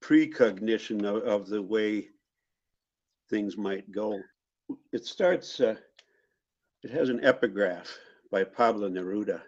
precognition 0.00 1.04
of, 1.04 1.22
of 1.22 1.48
the 1.48 1.62
way 1.62 2.08
things 3.30 3.56
might 3.56 3.90
go. 3.90 4.20
It 4.92 5.06
starts, 5.06 5.60
uh, 5.60 5.76
it 6.82 6.90
has 6.90 7.08
an 7.08 7.24
epigraph 7.24 7.88
by 8.30 8.44
Pablo 8.44 8.88
Neruda. 8.88 9.40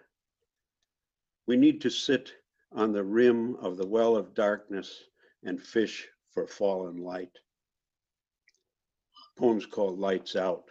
We 1.45 1.57
need 1.57 1.81
to 1.81 1.89
sit 1.89 2.33
on 2.71 2.91
the 2.91 3.03
rim 3.03 3.55
of 3.57 3.77
the 3.77 3.87
well 3.87 4.15
of 4.15 4.33
darkness 4.33 5.03
and 5.43 5.61
fish 5.61 6.07
for 6.31 6.47
fallen 6.47 6.97
light. 6.97 7.31
Poem's 9.37 9.65
called 9.65 9.99
Lights 9.99 10.35
Out. 10.35 10.65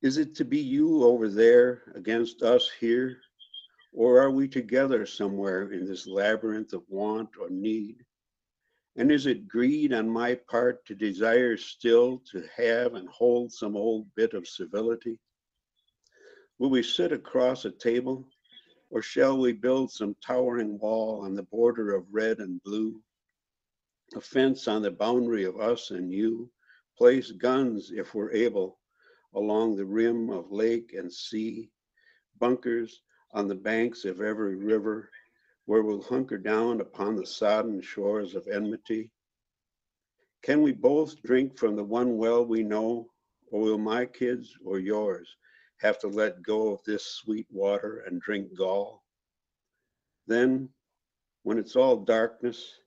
Is 0.00 0.16
it 0.16 0.36
to 0.36 0.44
be 0.44 0.60
you 0.60 1.02
over 1.02 1.28
there 1.28 1.82
against 1.96 2.42
us 2.42 2.70
here? 2.78 3.18
Or 3.92 4.20
are 4.20 4.30
we 4.30 4.46
together 4.46 5.04
somewhere 5.04 5.72
in 5.72 5.86
this 5.86 6.06
labyrinth 6.06 6.72
of 6.72 6.84
want 6.88 7.30
or 7.40 7.50
need? 7.50 8.04
And 8.94 9.10
is 9.10 9.26
it 9.26 9.48
greed 9.48 9.92
on 9.92 10.08
my 10.08 10.36
part 10.36 10.86
to 10.86 10.94
desire 10.94 11.56
still 11.56 12.22
to 12.30 12.44
have 12.56 12.94
and 12.94 13.08
hold 13.08 13.52
some 13.52 13.76
old 13.76 14.06
bit 14.14 14.34
of 14.34 14.46
civility? 14.46 15.18
Will 16.58 16.70
we 16.70 16.82
sit 16.84 17.10
across 17.10 17.64
a 17.64 17.70
table? 17.72 18.28
Or 18.90 19.02
shall 19.02 19.36
we 19.36 19.52
build 19.52 19.90
some 19.90 20.14
towering 20.24 20.78
wall 20.78 21.22
on 21.24 21.34
the 21.34 21.42
border 21.42 21.94
of 21.94 22.06
red 22.12 22.38
and 22.38 22.62
blue? 22.62 23.02
A 24.14 24.20
fence 24.20 24.68
on 24.68 24.82
the 24.82 24.92
boundary 24.92 25.44
of 25.44 25.60
us 25.60 25.90
and 25.90 26.12
you? 26.12 26.50
Place 26.96 27.32
guns, 27.32 27.90
if 27.92 28.14
we're 28.14 28.32
able, 28.32 28.78
along 29.34 29.76
the 29.76 29.84
rim 29.84 30.30
of 30.30 30.50
lake 30.50 30.94
and 30.94 31.12
sea, 31.12 31.70
bunkers 32.38 33.02
on 33.32 33.48
the 33.48 33.54
banks 33.54 34.04
of 34.04 34.20
every 34.20 34.56
river, 34.56 35.10
where 35.66 35.82
we'll 35.82 36.02
hunker 36.02 36.38
down 36.38 36.80
upon 36.80 37.14
the 37.14 37.26
sodden 37.26 37.80
shores 37.80 38.34
of 38.34 38.48
enmity? 38.48 39.10
Can 40.42 40.62
we 40.62 40.72
both 40.72 41.20
drink 41.22 41.58
from 41.58 41.76
the 41.76 41.84
one 41.84 42.16
well 42.16 42.44
we 42.44 42.62
know, 42.62 43.10
or 43.50 43.60
will 43.60 43.78
my 43.78 44.06
kids 44.06 44.56
or 44.64 44.78
yours 44.78 45.36
have 45.78 45.98
to 45.98 46.08
let 46.08 46.42
go 46.42 46.72
of 46.72 46.82
this 46.84 47.04
sweet 47.04 47.46
water 47.50 48.04
and 48.06 48.20
drink 48.20 48.56
gall? 48.56 49.04
Then, 50.26 50.68
when 51.42 51.58
it's 51.58 51.76
all 51.76 51.96
darkness, 51.96 52.80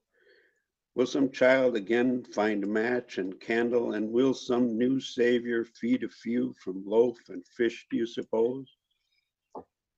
Will 0.96 1.06
some 1.06 1.32
child 1.32 1.76
again 1.76 2.24
find 2.34 2.64
a 2.64 2.68
match 2.68 3.18
and 3.18 3.40
candle, 3.40 3.94
and 3.94 4.12
will 4.12 4.34
some 4.34 4.78
new 4.78 5.00
savior 5.00 5.64
feed 5.64 6.04
a 6.04 6.10
few 6.10 6.54
from 6.62 6.86
loaf 6.86 7.18
and 7.30 7.46
fish, 7.46 7.88
do 7.90 7.98
you 7.98 8.06
suppose? 8.06 8.68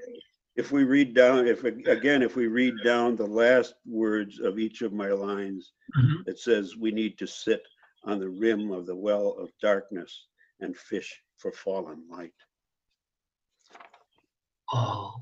if 0.56 0.72
we 0.72 0.86
read 0.86 1.14
down, 1.14 1.48
if, 1.48 1.64
again, 1.66 2.22
if 2.24 2.36
we 2.38 2.48
read 2.48 2.76
down 2.84 3.16
the 3.18 3.26
last 3.28 3.74
words 3.86 4.40
of 4.40 4.58
each 4.58 4.82
of 4.82 4.94
my 4.94 5.10
lines, 5.10 5.74
Mhm. 5.98 6.28
it 6.28 6.40
says, 6.40 6.78
we 6.78 6.92
need 6.92 7.18
to 7.18 7.28
sit 7.28 7.62
on 8.06 8.20
the 8.20 8.30
rim 8.30 8.72
of 8.72 8.86
the 8.86 8.96
well 8.96 9.34
of 9.38 9.50
darkness 9.62 10.28
and 10.62 10.78
fish 10.78 11.14
for 11.38 11.52
fallen 11.52 12.04
light. 12.10 12.34
Oh, 14.74 15.14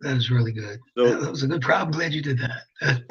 that 0.00 0.16
is 0.16 0.30
really 0.30 0.52
good. 0.52 0.78
So- 0.96 1.10
that, 1.10 1.20
that 1.22 1.30
was 1.30 1.42
a 1.42 1.48
good 1.48 1.62
problem. 1.62 1.90
Glad 1.98 2.12
you 2.14 2.22
did 2.22 2.38
that. 2.38 3.02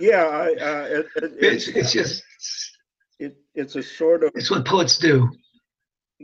Yeah, 0.00 0.24
I, 0.24 0.46
uh, 0.54 0.84
it, 0.86 1.06
it- 1.16 1.32
it's 1.40 1.68
it's 1.68 1.92
just 1.92 2.22
It, 3.20 3.36
it's 3.54 3.76
a 3.76 3.82
sort 3.82 4.24
of, 4.24 4.32
it's 4.34 4.50
what 4.50 4.64
poets 4.64 4.96
do. 4.98 5.30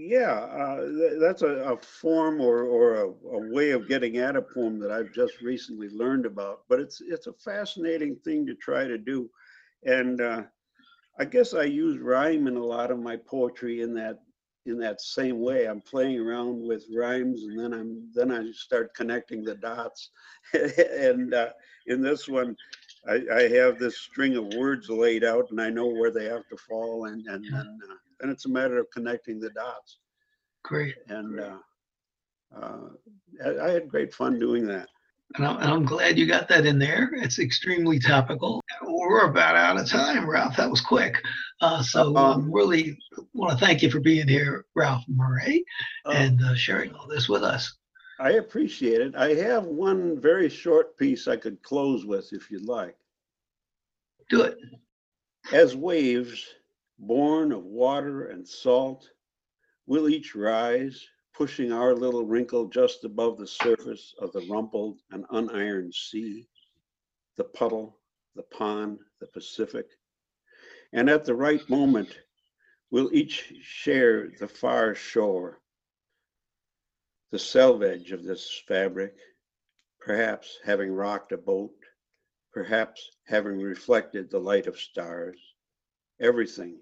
Yeah, 0.03 0.33
uh, 0.33 0.87
th- 0.87 1.21
that's 1.21 1.43
a, 1.43 1.49
a 1.49 1.77
form 1.77 2.41
or, 2.41 2.63
or 2.63 2.95
a, 2.95 3.09
a 3.09 3.53
way 3.53 3.73
of 3.73 3.87
getting 3.87 4.17
at 4.17 4.35
a 4.35 4.41
poem 4.41 4.79
that 4.81 4.91
I've 4.91 5.13
just 5.13 5.43
recently 5.43 5.89
learned 5.91 6.25
about. 6.25 6.63
But 6.71 6.81
it's 6.81 7.03
it's 7.03 7.27
a 7.27 7.35
fascinating 7.35 8.17
thing 8.17 8.47
to 8.47 8.55
try 8.55 8.87
to 8.87 8.97
do, 8.97 9.29
and 9.85 10.21
uh, 10.23 10.45
I 11.19 11.27
guess 11.27 11.53
I 11.53 11.65
use 11.65 11.99
rhyme 11.99 12.47
in 12.47 12.57
a 12.57 12.65
lot 12.65 12.91
of 12.91 12.99
my 12.99 13.17
poetry 13.17 13.83
in 13.83 13.93
that 13.95 14.21
in 14.65 14.79
that 14.79 15.03
same 15.03 15.39
way. 15.41 15.67
I'm 15.67 15.83
playing 15.83 16.19
around 16.19 16.63
with 16.67 16.87
rhymes, 16.97 17.43
and 17.45 17.59
then 17.59 17.75
I'm 17.75 18.11
then 18.15 18.33
I 18.33 18.51
start 18.53 18.95
connecting 18.95 19.45
the 19.45 19.57
dots. 19.57 20.11
and 20.55 21.35
uh, 21.35 21.51
in 21.89 22.01
this 22.01 22.27
one, 22.27 22.57
I, 23.07 23.21
I 23.35 23.49
have 23.49 23.79
this 23.79 23.99
string 23.99 24.37
of 24.37 24.55
words 24.55 24.89
laid 24.89 25.25
out, 25.25 25.49
and 25.51 25.61
I 25.61 25.69
know 25.69 25.89
where 25.89 26.11
they 26.11 26.25
have 26.25 26.49
to 26.49 26.57
fall, 26.57 27.05
and 27.05 27.27
and 27.27 27.45
then 27.53 27.79
uh, 27.91 27.95
and 28.21 28.31
it's 28.31 28.47
a 28.47 28.51
matter 28.51 28.79
of 28.79 28.91
connecting 28.93 29.41
the 29.41 29.51
dots. 29.51 29.99
Great. 30.65 30.95
And 31.09 31.41
uh, 31.41 31.59
uh, 32.57 32.79
I, 33.45 33.67
I 33.67 33.71
had 33.71 33.89
great 33.89 34.13
fun 34.15 34.39
doing 34.39 34.67
that. 34.67 34.89
And 35.37 35.47
I'm, 35.47 35.57
and 35.59 35.71
I'm 35.71 35.85
glad 35.85 36.19
you 36.19 36.27
got 36.27 36.49
that 36.49 36.67
in 36.67 36.79
there. 36.79 37.11
It's 37.15 37.39
extremely 37.39 38.01
topical. 38.01 38.61
We're 38.83 39.27
about 39.27 39.55
out 39.55 39.79
of 39.79 39.89
time, 39.89 40.29
Ralph. 40.29 40.57
That 40.57 40.71
was 40.71 40.81
quick. 40.81 41.23
Uh, 41.61 41.83
so 41.83 42.09
um, 42.09 42.17
um, 42.17 42.53
really 42.53 42.99
want 43.33 43.57
to 43.57 43.65
thank 43.65 43.81
you 43.83 43.91
for 43.91 44.01
being 44.01 44.27
here, 44.27 44.65
Ralph 44.75 45.05
Murray, 45.09 45.65
um, 46.05 46.17
and 46.17 46.43
uh, 46.43 46.55
sharing 46.57 46.93
all 46.95 47.07
this 47.07 47.29
with 47.29 47.45
us. 47.45 47.77
I 48.19 48.33
appreciate 48.33 49.01
it. 49.01 49.15
I 49.15 49.35
have 49.35 49.65
one 49.65 50.21
very 50.21 50.49
short 50.49 50.97
piece 50.99 51.29
I 51.29 51.37
could 51.37 51.63
close 51.63 52.05
with 52.05 52.33
if 52.33 52.51
you'd 52.51 52.67
like. 52.67 52.97
Do 54.29 54.43
it. 54.43 54.59
As 55.53 55.77
waves, 55.77 56.45
born 57.01 57.51
of 57.51 57.65
water 57.65 58.27
and 58.27 58.47
salt, 58.47 59.09
we'll 59.87 60.09
each 60.09 60.35
rise, 60.35 61.09
pushing 61.33 61.73
our 61.73 61.95
little 61.95 62.27
wrinkle 62.27 62.67
just 62.67 63.05
above 63.05 63.39
the 63.39 63.47
surface 63.47 64.15
of 64.19 64.31
the 64.33 64.47
rumpled 64.51 65.01
and 65.11 65.25
unironed 65.29 65.95
sea, 65.95 66.47
the 67.37 67.45
puddle, 67.45 67.99
the 68.37 68.43
pond, 68.43 68.99
the 69.19 69.27
Pacific. 69.29 69.87
And 70.93 71.09
at 71.09 71.25
the 71.25 71.35
right 71.35 71.67
moment, 71.71 72.19
we'll 72.91 73.15
each 73.15 73.55
share 73.63 74.31
the 74.39 74.49
far 74.49 74.95
shore, 74.95 75.63
the 77.31 77.39
selvage 77.39 78.13
of 78.13 78.25
this 78.25 78.63
fabric, 78.69 79.15
perhaps 80.01 80.59
having 80.65 80.93
rocked 80.93 81.33
a 81.33 81.39
boat, 81.39 81.75
perhaps 82.53 83.11
having 83.25 83.59
reflected 83.59 84.31
the 84.31 84.39
light 84.39 84.67
of 84.67 84.79
stars, 84.79 85.39
everything 86.21 86.79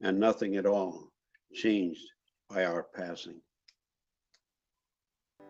and 0.00 0.18
nothing 0.18 0.56
at 0.56 0.66
all 0.66 1.10
changed 1.54 2.04
by 2.48 2.64
our 2.64 2.86
passing. 2.94 3.40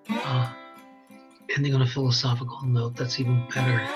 Uh, 0.08 0.52
ending 1.54 1.74
on 1.74 1.82
a 1.82 1.86
philosophical 1.86 2.62
note, 2.64 2.96
that's 2.96 3.20
even 3.20 3.46
better. 3.54 3.86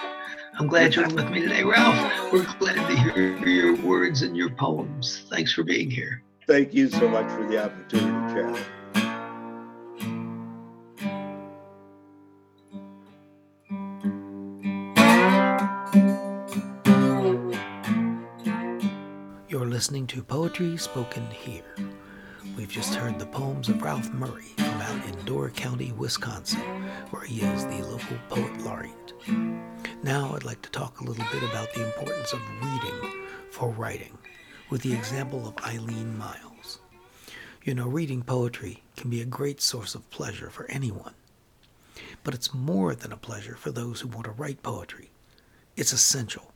I'm 0.58 0.66
glad 0.66 0.94
you're 0.94 1.08
with 1.08 1.30
me 1.30 1.40
today, 1.40 1.64
Ralph. 1.64 2.32
We're 2.32 2.46
glad 2.58 2.74
to 2.74 2.96
hear 2.96 3.38
your 3.48 3.76
words 3.76 4.22
and 4.22 4.36
your 4.36 4.50
poems. 4.50 5.24
Thanks 5.30 5.52
for 5.52 5.62
being 5.62 5.90
here. 5.90 6.22
Thank 6.46 6.74
you 6.74 6.88
so 6.88 7.08
much 7.08 7.30
for 7.30 7.46
the 7.48 7.64
opportunity, 7.64 8.34
Charlie. 8.34 8.60
Listening 19.82 20.06
to 20.06 20.22
Poetry 20.22 20.76
Spoken 20.76 21.26
Here. 21.32 21.64
We've 22.56 22.70
just 22.70 22.94
heard 22.94 23.18
the 23.18 23.26
poems 23.26 23.68
of 23.68 23.82
Ralph 23.82 24.12
Murray 24.12 24.54
from 24.56 24.80
out 24.80 25.04
in 25.06 25.24
Door 25.24 25.50
County, 25.50 25.90
Wisconsin, 25.90 26.60
where 27.10 27.24
he 27.24 27.40
is 27.40 27.64
the 27.64 27.82
local 27.82 28.16
poet 28.28 28.60
laureate. 28.60 29.12
Now 30.04 30.36
I'd 30.36 30.44
like 30.44 30.62
to 30.62 30.70
talk 30.70 31.00
a 31.00 31.04
little 31.04 31.24
bit 31.32 31.42
about 31.42 31.74
the 31.74 31.84
importance 31.84 32.32
of 32.32 32.40
reading 32.62 33.26
for 33.50 33.70
writing, 33.70 34.16
with 34.70 34.82
the 34.82 34.94
example 34.94 35.48
of 35.48 35.58
Eileen 35.64 36.16
Myles. 36.16 36.78
You 37.64 37.74
know, 37.74 37.88
reading 37.88 38.22
poetry 38.22 38.84
can 38.96 39.10
be 39.10 39.20
a 39.20 39.26
great 39.26 39.60
source 39.60 39.96
of 39.96 40.08
pleasure 40.10 40.48
for 40.48 40.70
anyone, 40.70 41.14
but 42.22 42.34
it's 42.34 42.54
more 42.54 42.94
than 42.94 43.10
a 43.10 43.16
pleasure 43.16 43.56
for 43.56 43.72
those 43.72 44.00
who 44.00 44.06
want 44.06 44.26
to 44.26 44.30
write 44.30 44.62
poetry. 44.62 45.10
It's 45.76 45.92
essential. 45.92 46.52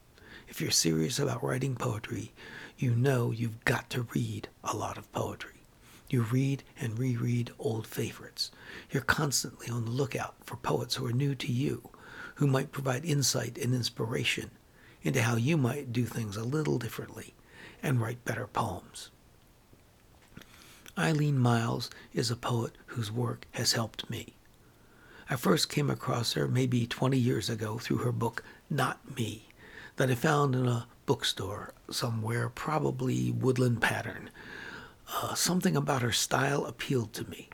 If 0.49 0.61
you're 0.61 0.71
serious 0.71 1.19
about 1.19 1.43
writing 1.43 1.75
poetry, 1.75 2.33
you 2.79 2.95
know 2.95 3.31
you've 3.31 3.65
got 3.65 3.89
to 3.91 4.07
read 4.15 4.49
a 4.63 4.77
lot 4.77 4.99
of 4.99 5.11
poetry. 5.13 5.63
You 6.09 6.23
read 6.23 6.63
and 6.79 6.99
reread 6.99 7.51
old 7.59 7.87
favorites. 7.87 8.51
You're 8.91 9.03
constantly 9.03 9.69
on 9.69 9.85
the 9.85 9.91
lookout 9.91 10.35
for 10.45 10.57
poets 10.57 10.95
who 10.95 11.07
are 11.07 11.13
new 11.13 11.35
to 11.35 11.51
you, 11.51 11.89
who 12.37 12.47
might 12.47 12.73
provide 12.73 13.05
insight 13.05 13.59
and 13.59 13.75
inspiration 13.75 14.51
into 15.03 15.23
how 15.23 15.37
you 15.37 15.57
might 15.57 15.93
do 15.93 16.05
things 16.05 16.37
a 16.37 16.45
little 16.45 16.79
differently 16.79 17.35
and 17.83 18.01
write 18.01 18.25
better 18.25 18.47
poems. 18.47 19.11
Eileen 20.99 21.39
Myles 21.39 21.91
is 22.15 22.31
a 22.31 22.37
poet 22.37 22.73
whose 22.87 23.13
work 23.13 23.47
has 23.53 23.73
helped 23.73 24.09
me. 24.09 24.35
I 25.29 25.37
first 25.37 25.69
came 25.69 25.91
across 25.91 26.35
her 26.35 26.47
maybe 26.47 26.87
20 26.87 27.19
years 27.19 27.51
ago 27.51 27.79
through 27.79 27.99
her 27.99 28.13
book, 28.13 28.43
Not 28.71 29.17
Me, 29.17 29.49
that 29.97 30.11
I 30.11 30.15
found 30.15 30.55
in 30.55 30.67
a 30.67 30.87
bookstore 31.07 31.73
somewhere, 31.91 32.49
probably 32.49 33.31
Woodland 33.31 33.81
Pattern. 33.81 34.31
Uh, 35.15 35.35
something 35.35 35.77
about 35.77 36.03
her 36.03 36.13
style 36.13 36.67
appealed 36.67 37.13
to 37.15 37.29
me. 37.31 37.49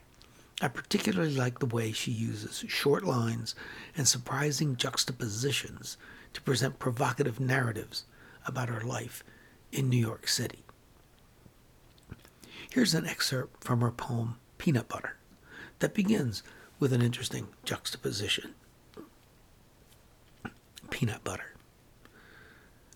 I 0.60 0.68
particularly 0.68 1.34
like 1.34 1.58
the 1.58 1.66
way 1.66 1.92
she 1.92 2.10
uses 2.10 2.64
short 2.68 3.04
lines 3.04 3.54
and 3.96 4.08
surprising 4.08 4.76
juxtapositions 4.76 5.96
to 6.32 6.40
present 6.40 6.78
provocative 6.78 7.40
narratives 7.40 8.04
about 8.46 8.68
her 8.68 8.80
life 8.80 9.22
in 9.70 9.88
New 9.88 9.96
York 9.96 10.28
City. 10.28 10.64
Here's 12.70 12.94
an 12.94 13.06
excerpt 13.06 13.62
from 13.62 13.80
her 13.80 13.90
poem 13.90 14.36
Peanut 14.56 14.88
Butter 14.88 15.16
that 15.80 15.94
begins 15.94 16.42
with 16.78 16.92
an 16.92 17.02
interesting 17.02 17.48
juxtaposition. 17.64 18.54
Peanut 20.90 21.24
butter. 21.24 21.51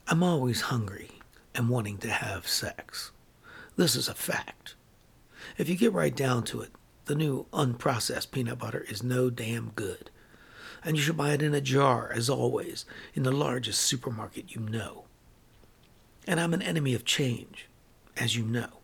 I'm 0.09 0.23
always 0.23 0.61
hungry 0.63 1.11
and 1.53 1.69
wanting 1.69 1.99
to 1.99 2.09
have 2.09 2.47
sex. 2.47 3.11
This 3.77 3.97
is 3.97 4.09
a 4.09 4.15
fact. 4.15 4.77
If 5.59 5.69
you 5.69 5.75
get 5.75 5.93
right 5.93 6.15
down 6.15 6.45
to 6.45 6.61
it, 6.61 6.71
the 7.07 7.17
new 7.17 7.47
unprocessed 7.53 8.31
peanut 8.31 8.61
butter 8.61 8.87
is 8.89 9.03
no 9.03 9.31
damn 9.31 9.71
good. 9.71 10.11
And 10.85 10.97
you 10.97 11.03
should 11.03 11.17
buy 11.17 11.33
it 11.33 11.43
in 11.43 11.55
a 11.55 11.61
jar, 11.61 12.13
as 12.15 12.31
always, 12.31 12.85
in 13.15 13.25
the 13.25 13.33
largest 13.33 13.81
supermarket 13.81 14.55
you 14.55 14.61
know. 14.61 15.07
And 16.25 16.39
I'm 16.39 16.55
an 16.55 16.63
enemy 16.63 16.95
of 16.95 17.05
change, 17.05 17.67
as 18.17 18.37
you 18.37 18.45
know. 18.45 18.79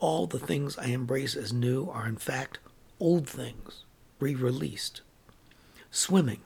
All 0.00 0.26
the 0.26 0.38
things 0.38 0.76
I 0.76 0.86
embrace 0.86 1.34
as 1.34 1.50
new 1.50 1.88
are, 1.88 2.06
in 2.06 2.16
fact, 2.16 2.58
old 3.00 3.26
things, 3.26 3.84
re 4.20 4.34
released. 4.34 5.00
Swimming, 5.90 6.40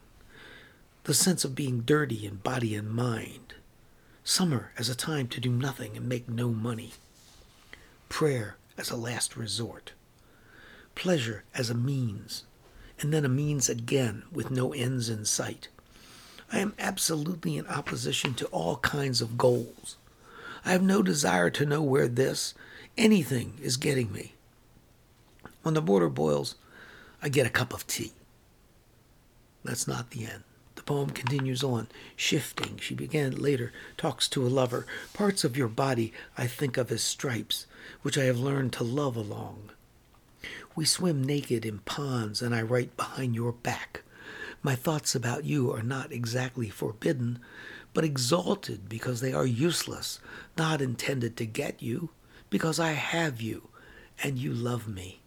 the 1.05 1.15
sense 1.15 1.45
of 1.45 1.57
being 1.57 1.81
dirty 1.81 2.25
in 2.25 2.37
body 2.37 2.77
and 2.77 2.89
mind, 2.89 3.46
Summer 4.29 4.73
as 4.77 4.89
a 4.89 4.97
time 4.97 5.29
to 5.29 5.41
do 5.41 5.53
nothing 5.53 5.97
and 5.97 6.09
make 6.09 6.29
no 6.29 6.49
money. 6.49 6.95
Prayer 8.09 8.57
as 8.77 8.91
a 8.91 8.97
last 8.97 9.37
resort. 9.37 9.93
Pleasure 10.97 11.45
as 11.55 11.71
a 11.71 11.75
means, 11.75 12.43
and 12.99 13.15
then 13.15 13.25
a 13.25 13.29
means 13.29 13.69
again 13.69 14.25
with 14.33 14.51
no 14.51 14.73
ends 14.73 15.09
in 15.09 15.25
sight. 15.25 15.69
I 16.53 16.59
am 16.59 16.75
absolutely 16.77 17.57
in 17.57 17.69
opposition 17.69 18.35
to 18.35 18.47
all 18.47 18.79
kinds 18.79 19.21
of 19.21 19.39
goals. 19.39 19.97
I 20.65 20.73
have 20.73 20.83
no 20.83 21.05
desire 21.05 21.49
to 21.51 21.65
know 21.65 21.81
where 21.81 22.09
this, 22.09 22.53
anything, 22.99 23.57
is 23.63 23.77
getting 23.77 24.11
me. 24.13 24.35
When 25.63 25.75
the 25.75 25.81
border 25.81 26.09
boils, 26.09 26.57
I 27.23 27.29
get 27.29 27.47
a 27.47 27.51
cup 27.51 27.73
of 27.73 27.87
tea. 27.87 28.11
That's 29.63 29.87
not 29.87 30.11
the 30.11 30.25
end 30.27 30.43
poem 30.87 31.11
continues 31.11 31.63
on, 31.65 31.89
shifting. 32.15 32.79
She 32.79 32.95
began 32.95 33.33
later, 33.33 33.73
talks 33.97 34.29
to 34.29 34.47
a 34.47 34.49
lover. 34.49 34.87
Parts 35.13 35.45
of 35.45 35.57
your 35.57 35.69
body 35.69 36.13
I 36.39 36.47
think 36.47 36.77
of 36.77 36.91
as 36.91 37.03
stripes, 37.03 37.67
which 38.03 38.17
I 38.17 38.25
have 38.25 38.39
learned 38.39 38.73
to 38.75 38.85
love 38.85 39.17
along. 39.17 39.71
We 40.77 40.85
swim 40.85 41.25
naked 41.25 41.67
in 41.67 41.81
ponds, 41.81 42.41
and 42.41 42.55
I 42.55 42.63
write 42.63 42.97
behind 42.97 43.35
your 43.35 43.53
back. 43.53 44.03
My 44.63 44.75
thoughts 44.75 45.15
about 45.15 45.45
you 45.45 45.73
are 45.73 45.83
not 45.83 46.13
exactly 46.13 46.71
forbidden, 46.71 47.41
but 47.93 48.05
exalted 48.05 48.89
because 48.89 49.21
they 49.21 49.33
are 49.33 49.47
useless, 49.47 50.21
not 50.57 50.81
intended 50.81 51.37
to 51.37 51.47
get 51.47 51.83
you, 51.83 52.11
because 52.49 52.79
I 52.79 52.93
have 52.93 53.41
you, 53.41 53.69
and 54.23 54.39
you 54.39 54.53
love 54.53 54.87
me. 54.87 55.21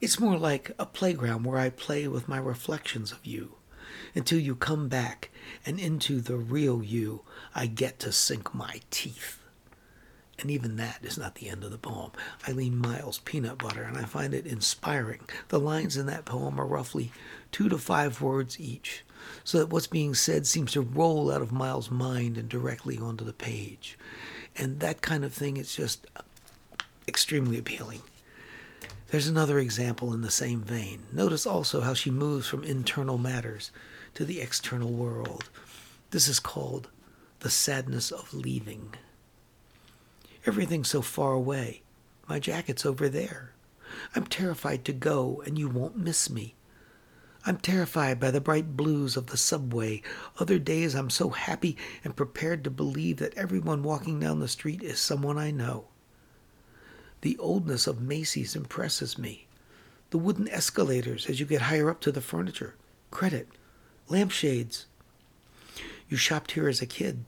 It's 0.00 0.20
more 0.20 0.38
like 0.38 0.70
a 0.78 0.86
playground 0.86 1.44
where 1.44 1.58
I 1.58 1.70
play 1.70 2.08
with 2.08 2.28
my 2.28 2.38
reflections 2.38 3.12
of 3.12 3.26
you 3.26 3.56
until 4.14 4.38
you 4.38 4.54
come 4.54 4.88
back 4.88 5.30
and 5.64 5.78
into 5.78 6.20
the 6.20 6.36
real 6.36 6.82
you, 6.82 7.22
I 7.54 7.66
get 7.66 7.98
to 8.00 8.12
sink 8.12 8.54
my 8.54 8.80
teeth. 8.90 9.38
And 10.40 10.50
even 10.50 10.76
that 10.76 11.00
is 11.02 11.18
not 11.18 11.34
the 11.34 11.48
end 11.48 11.64
of 11.64 11.72
the 11.72 11.78
poem. 11.78 12.12
Eileen 12.48 12.78
Myles, 12.78 13.18
Peanut 13.24 13.58
Butter, 13.58 13.82
and 13.82 13.96
I 13.98 14.04
find 14.04 14.32
it 14.32 14.46
inspiring. 14.46 15.20
The 15.48 15.58
lines 15.58 15.96
in 15.96 16.06
that 16.06 16.24
poem 16.24 16.60
are 16.60 16.66
roughly 16.66 17.10
two 17.50 17.68
to 17.68 17.78
five 17.78 18.22
words 18.22 18.60
each, 18.60 19.04
so 19.42 19.58
that 19.58 19.70
what's 19.70 19.88
being 19.88 20.14
said 20.14 20.46
seems 20.46 20.72
to 20.72 20.80
roll 20.80 21.32
out 21.32 21.42
of 21.42 21.50
Myles' 21.50 21.90
mind 21.90 22.38
and 22.38 22.48
directly 22.48 22.98
onto 22.98 23.24
the 23.24 23.32
page. 23.32 23.98
And 24.56 24.78
that 24.78 25.02
kind 25.02 25.24
of 25.24 25.34
thing 25.34 25.56
is 25.56 25.74
just 25.74 26.06
extremely 27.08 27.58
appealing. 27.58 28.02
There's 29.10 29.26
another 29.26 29.58
example 29.58 30.12
in 30.12 30.20
the 30.20 30.30
same 30.30 30.60
vein. 30.60 31.04
Notice 31.12 31.46
also 31.46 31.80
how 31.80 31.94
she 31.94 32.10
moves 32.10 32.46
from 32.46 32.62
internal 32.62 33.16
matters 33.16 33.70
to 34.14 34.24
the 34.26 34.42
external 34.42 34.92
world. 34.92 35.48
This 36.10 36.28
is 36.28 36.38
called 36.38 36.90
the 37.40 37.48
sadness 37.48 38.10
of 38.10 38.34
leaving. 38.34 38.94
Everything's 40.44 40.88
so 40.88 41.00
far 41.00 41.32
away. 41.32 41.80
My 42.28 42.38
jacket's 42.38 42.84
over 42.84 43.08
there. 43.08 43.54
I'm 44.14 44.26
terrified 44.26 44.84
to 44.84 44.92
go, 44.92 45.42
and 45.46 45.58
you 45.58 45.70
won't 45.70 45.96
miss 45.96 46.28
me. 46.28 46.54
I'm 47.46 47.56
terrified 47.56 48.20
by 48.20 48.30
the 48.30 48.42
bright 48.42 48.76
blues 48.76 49.16
of 49.16 49.28
the 49.28 49.38
subway. 49.38 50.02
Other 50.38 50.58
days 50.58 50.94
I'm 50.94 51.08
so 51.08 51.30
happy 51.30 51.78
and 52.04 52.14
prepared 52.14 52.62
to 52.64 52.70
believe 52.70 53.16
that 53.18 53.38
everyone 53.38 53.82
walking 53.82 54.20
down 54.20 54.40
the 54.40 54.48
street 54.48 54.82
is 54.82 54.98
someone 54.98 55.38
I 55.38 55.50
know. 55.50 55.86
The 57.20 57.36
oldness 57.38 57.86
of 57.86 58.00
Macy's 58.00 58.54
impresses 58.54 59.18
me. 59.18 59.46
The 60.10 60.18
wooden 60.18 60.48
escalators 60.48 61.28
as 61.28 61.40
you 61.40 61.46
get 61.46 61.62
higher 61.62 61.90
up 61.90 62.00
to 62.02 62.12
the 62.12 62.20
furniture. 62.20 62.74
Credit. 63.10 63.48
Lampshades. 64.08 64.86
You 66.08 66.16
shopped 66.16 66.52
here 66.52 66.68
as 66.68 66.80
a 66.80 66.86
kid. 66.86 67.24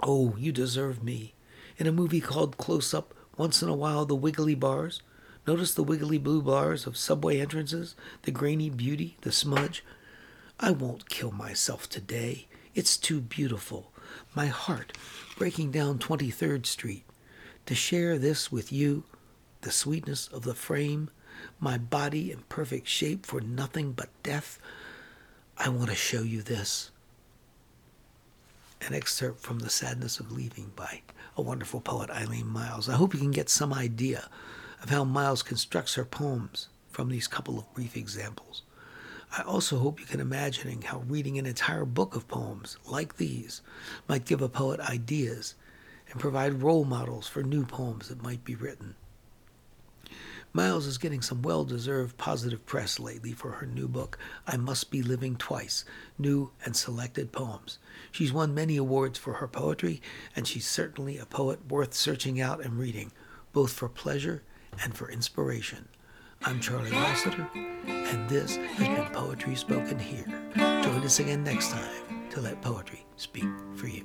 Oh, 0.00 0.36
you 0.38 0.52
deserve 0.52 1.02
me 1.02 1.34
in 1.76 1.86
a 1.86 1.92
movie 1.92 2.20
called 2.20 2.56
Close 2.56 2.94
Up, 2.94 3.14
once 3.36 3.62
in 3.62 3.68
a 3.68 3.74
while 3.74 4.04
the 4.06 4.14
wiggly 4.14 4.54
bars. 4.54 5.02
Notice 5.46 5.74
the 5.74 5.82
wiggly 5.82 6.18
blue 6.18 6.40
bars 6.40 6.86
of 6.86 6.96
subway 6.96 7.40
entrances, 7.40 7.94
the 8.22 8.30
grainy 8.30 8.70
beauty, 8.70 9.16
the 9.22 9.32
smudge. 9.32 9.84
I 10.58 10.70
won't 10.70 11.08
kill 11.08 11.32
myself 11.32 11.88
today. 11.88 12.46
It's 12.74 12.96
too 12.96 13.20
beautiful. 13.20 13.92
My 14.34 14.46
heart 14.46 14.96
breaking 15.36 15.70
down 15.72 15.98
23rd 15.98 16.64
Street. 16.66 17.04
To 17.66 17.74
share 17.74 18.18
this 18.18 18.52
with 18.52 18.72
you, 18.72 19.04
the 19.62 19.70
sweetness 19.70 20.28
of 20.28 20.42
the 20.42 20.54
frame, 20.54 21.08
my 21.58 21.78
body 21.78 22.30
in 22.30 22.40
perfect 22.50 22.86
shape 22.88 23.24
for 23.24 23.40
nothing 23.40 23.92
but 23.92 24.10
death. 24.22 24.58
I 25.56 25.70
want 25.70 25.88
to 25.88 25.96
show 25.96 26.22
you 26.22 26.42
this. 26.42 26.90
An 28.86 28.92
excerpt 28.92 29.40
from 29.40 29.60
The 29.60 29.70
Sadness 29.70 30.20
of 30.20 30.30
Leaving 30.30 30.72
by 30.76 31.00
a 31.36 31.42
wonderful 31.42 31.80
poet, 31.80 32.10
Eileen 32.10 32.46
Myles. 32.46 32.88
I 32.88 32.96
hope 32.96 33.14
you 33.14 33.20
can 33.20 33.30
get 33.30 33.48
some 33.48 33.72
idea 33.72 34.28
of 34.82 34.90
how 34.90 35.04
Myles 35.04 35.42
constructs 35.42 35.94
her 35.94 36.04
poems 36.04 36.68
from 36.90 37.08
these 37.08 37.26
couple 37.26 37.58
of 37.58 37.72
brief 37.72 37.96
examples. 37.96 38.62
I 39.36 39.42
also 39.42 39.78
hope 39.78 39.98
you 39.98 40.06
can 40.06 40.20
imagine 40.20 40.82
how 40.82 40.98
reading 41.08 41.38
an 41.38 41.46
entire 41.46 41.86
book 41.86 42.14
of 42.14 42.28
poems 42.28 42.76
like 42.86 43.16
these 43.16 43.62
might 44.06 44.26
give 44.26 44.42
a 44.42 44.50
poet 44.50 44.80
ideas 44.80 45.54
and 46.14 46.20
provide 46.20 46.62
role 46.62 46.84
models 46.84 47.26
for 47.26 47.42
new 47.42 47.66
poems 47.66 48.08
that 48.08 48.22
might 48.22 48.44
be 48.44 48.54
written. 48.54 48.94
Myles 50.52 50.86
is 50.86 50.98
getting 50.98 51.20
some 51.20 51.42
well 51.42 51.64
deserved 51.64 52.16
positive 52.16 52.64
press 52.64 53.00
lately 53.00 53.32
for 53.32 53.50
her 53.50 53.66
new 53.66 53.88
book, 53.88 54.16
I 54.46 54.56
Must 54.56 54.88
Be 54.92 55.02
Living 55.02 55.34
Twice 55.34 55.84
New 56.16 56.52
and 56.64 56.76
Selected 56.76 57.32
Poems. 57.32 57.78
She's 58.12 58.32
won 58.32 58.54
many 58.54 58.76
awards 58.76 59.18
for 59.18 59.34
her 59.34 59.48
poetry, 59.48 60.00
and 60.36 60.46
she's 60.46 60.66
certainly 60.66 61.18
a 61.18 61.26
poet 61.26 61.68
worth 61.68 61.92
searching 61.92 62.40
out 62.40 62.64
and 62.64 62.78
reading, 62.78 63.10
both 63.52 63.72
for 63.72 63.88
pleasure 63.88 64.44
and 64.80 64.96
for 64.96 65.10
inspiration. 65.10 65.88
I'm 66.44 66.60
Charlie 66.60 66.92
Rossiter, 66.92 67.48
and 67.54 68.28
this 68.28 68.54
has 68.54 68.78
been 68.78 69.06
Poetry 69.06 69.56
Spoken 69.56 69.98
Here. 69.98 70.26
Join 70.54 71.02
us 71.02 71.18
again 71.18 71.42
next 71.42 71.72
time 71.72 72.28
to 72.30 72.40
let 72.40 72.62
poetry 72.62 73.04
speak 73.16 73.48
for 73.74 73.88
you. 73.88 74.04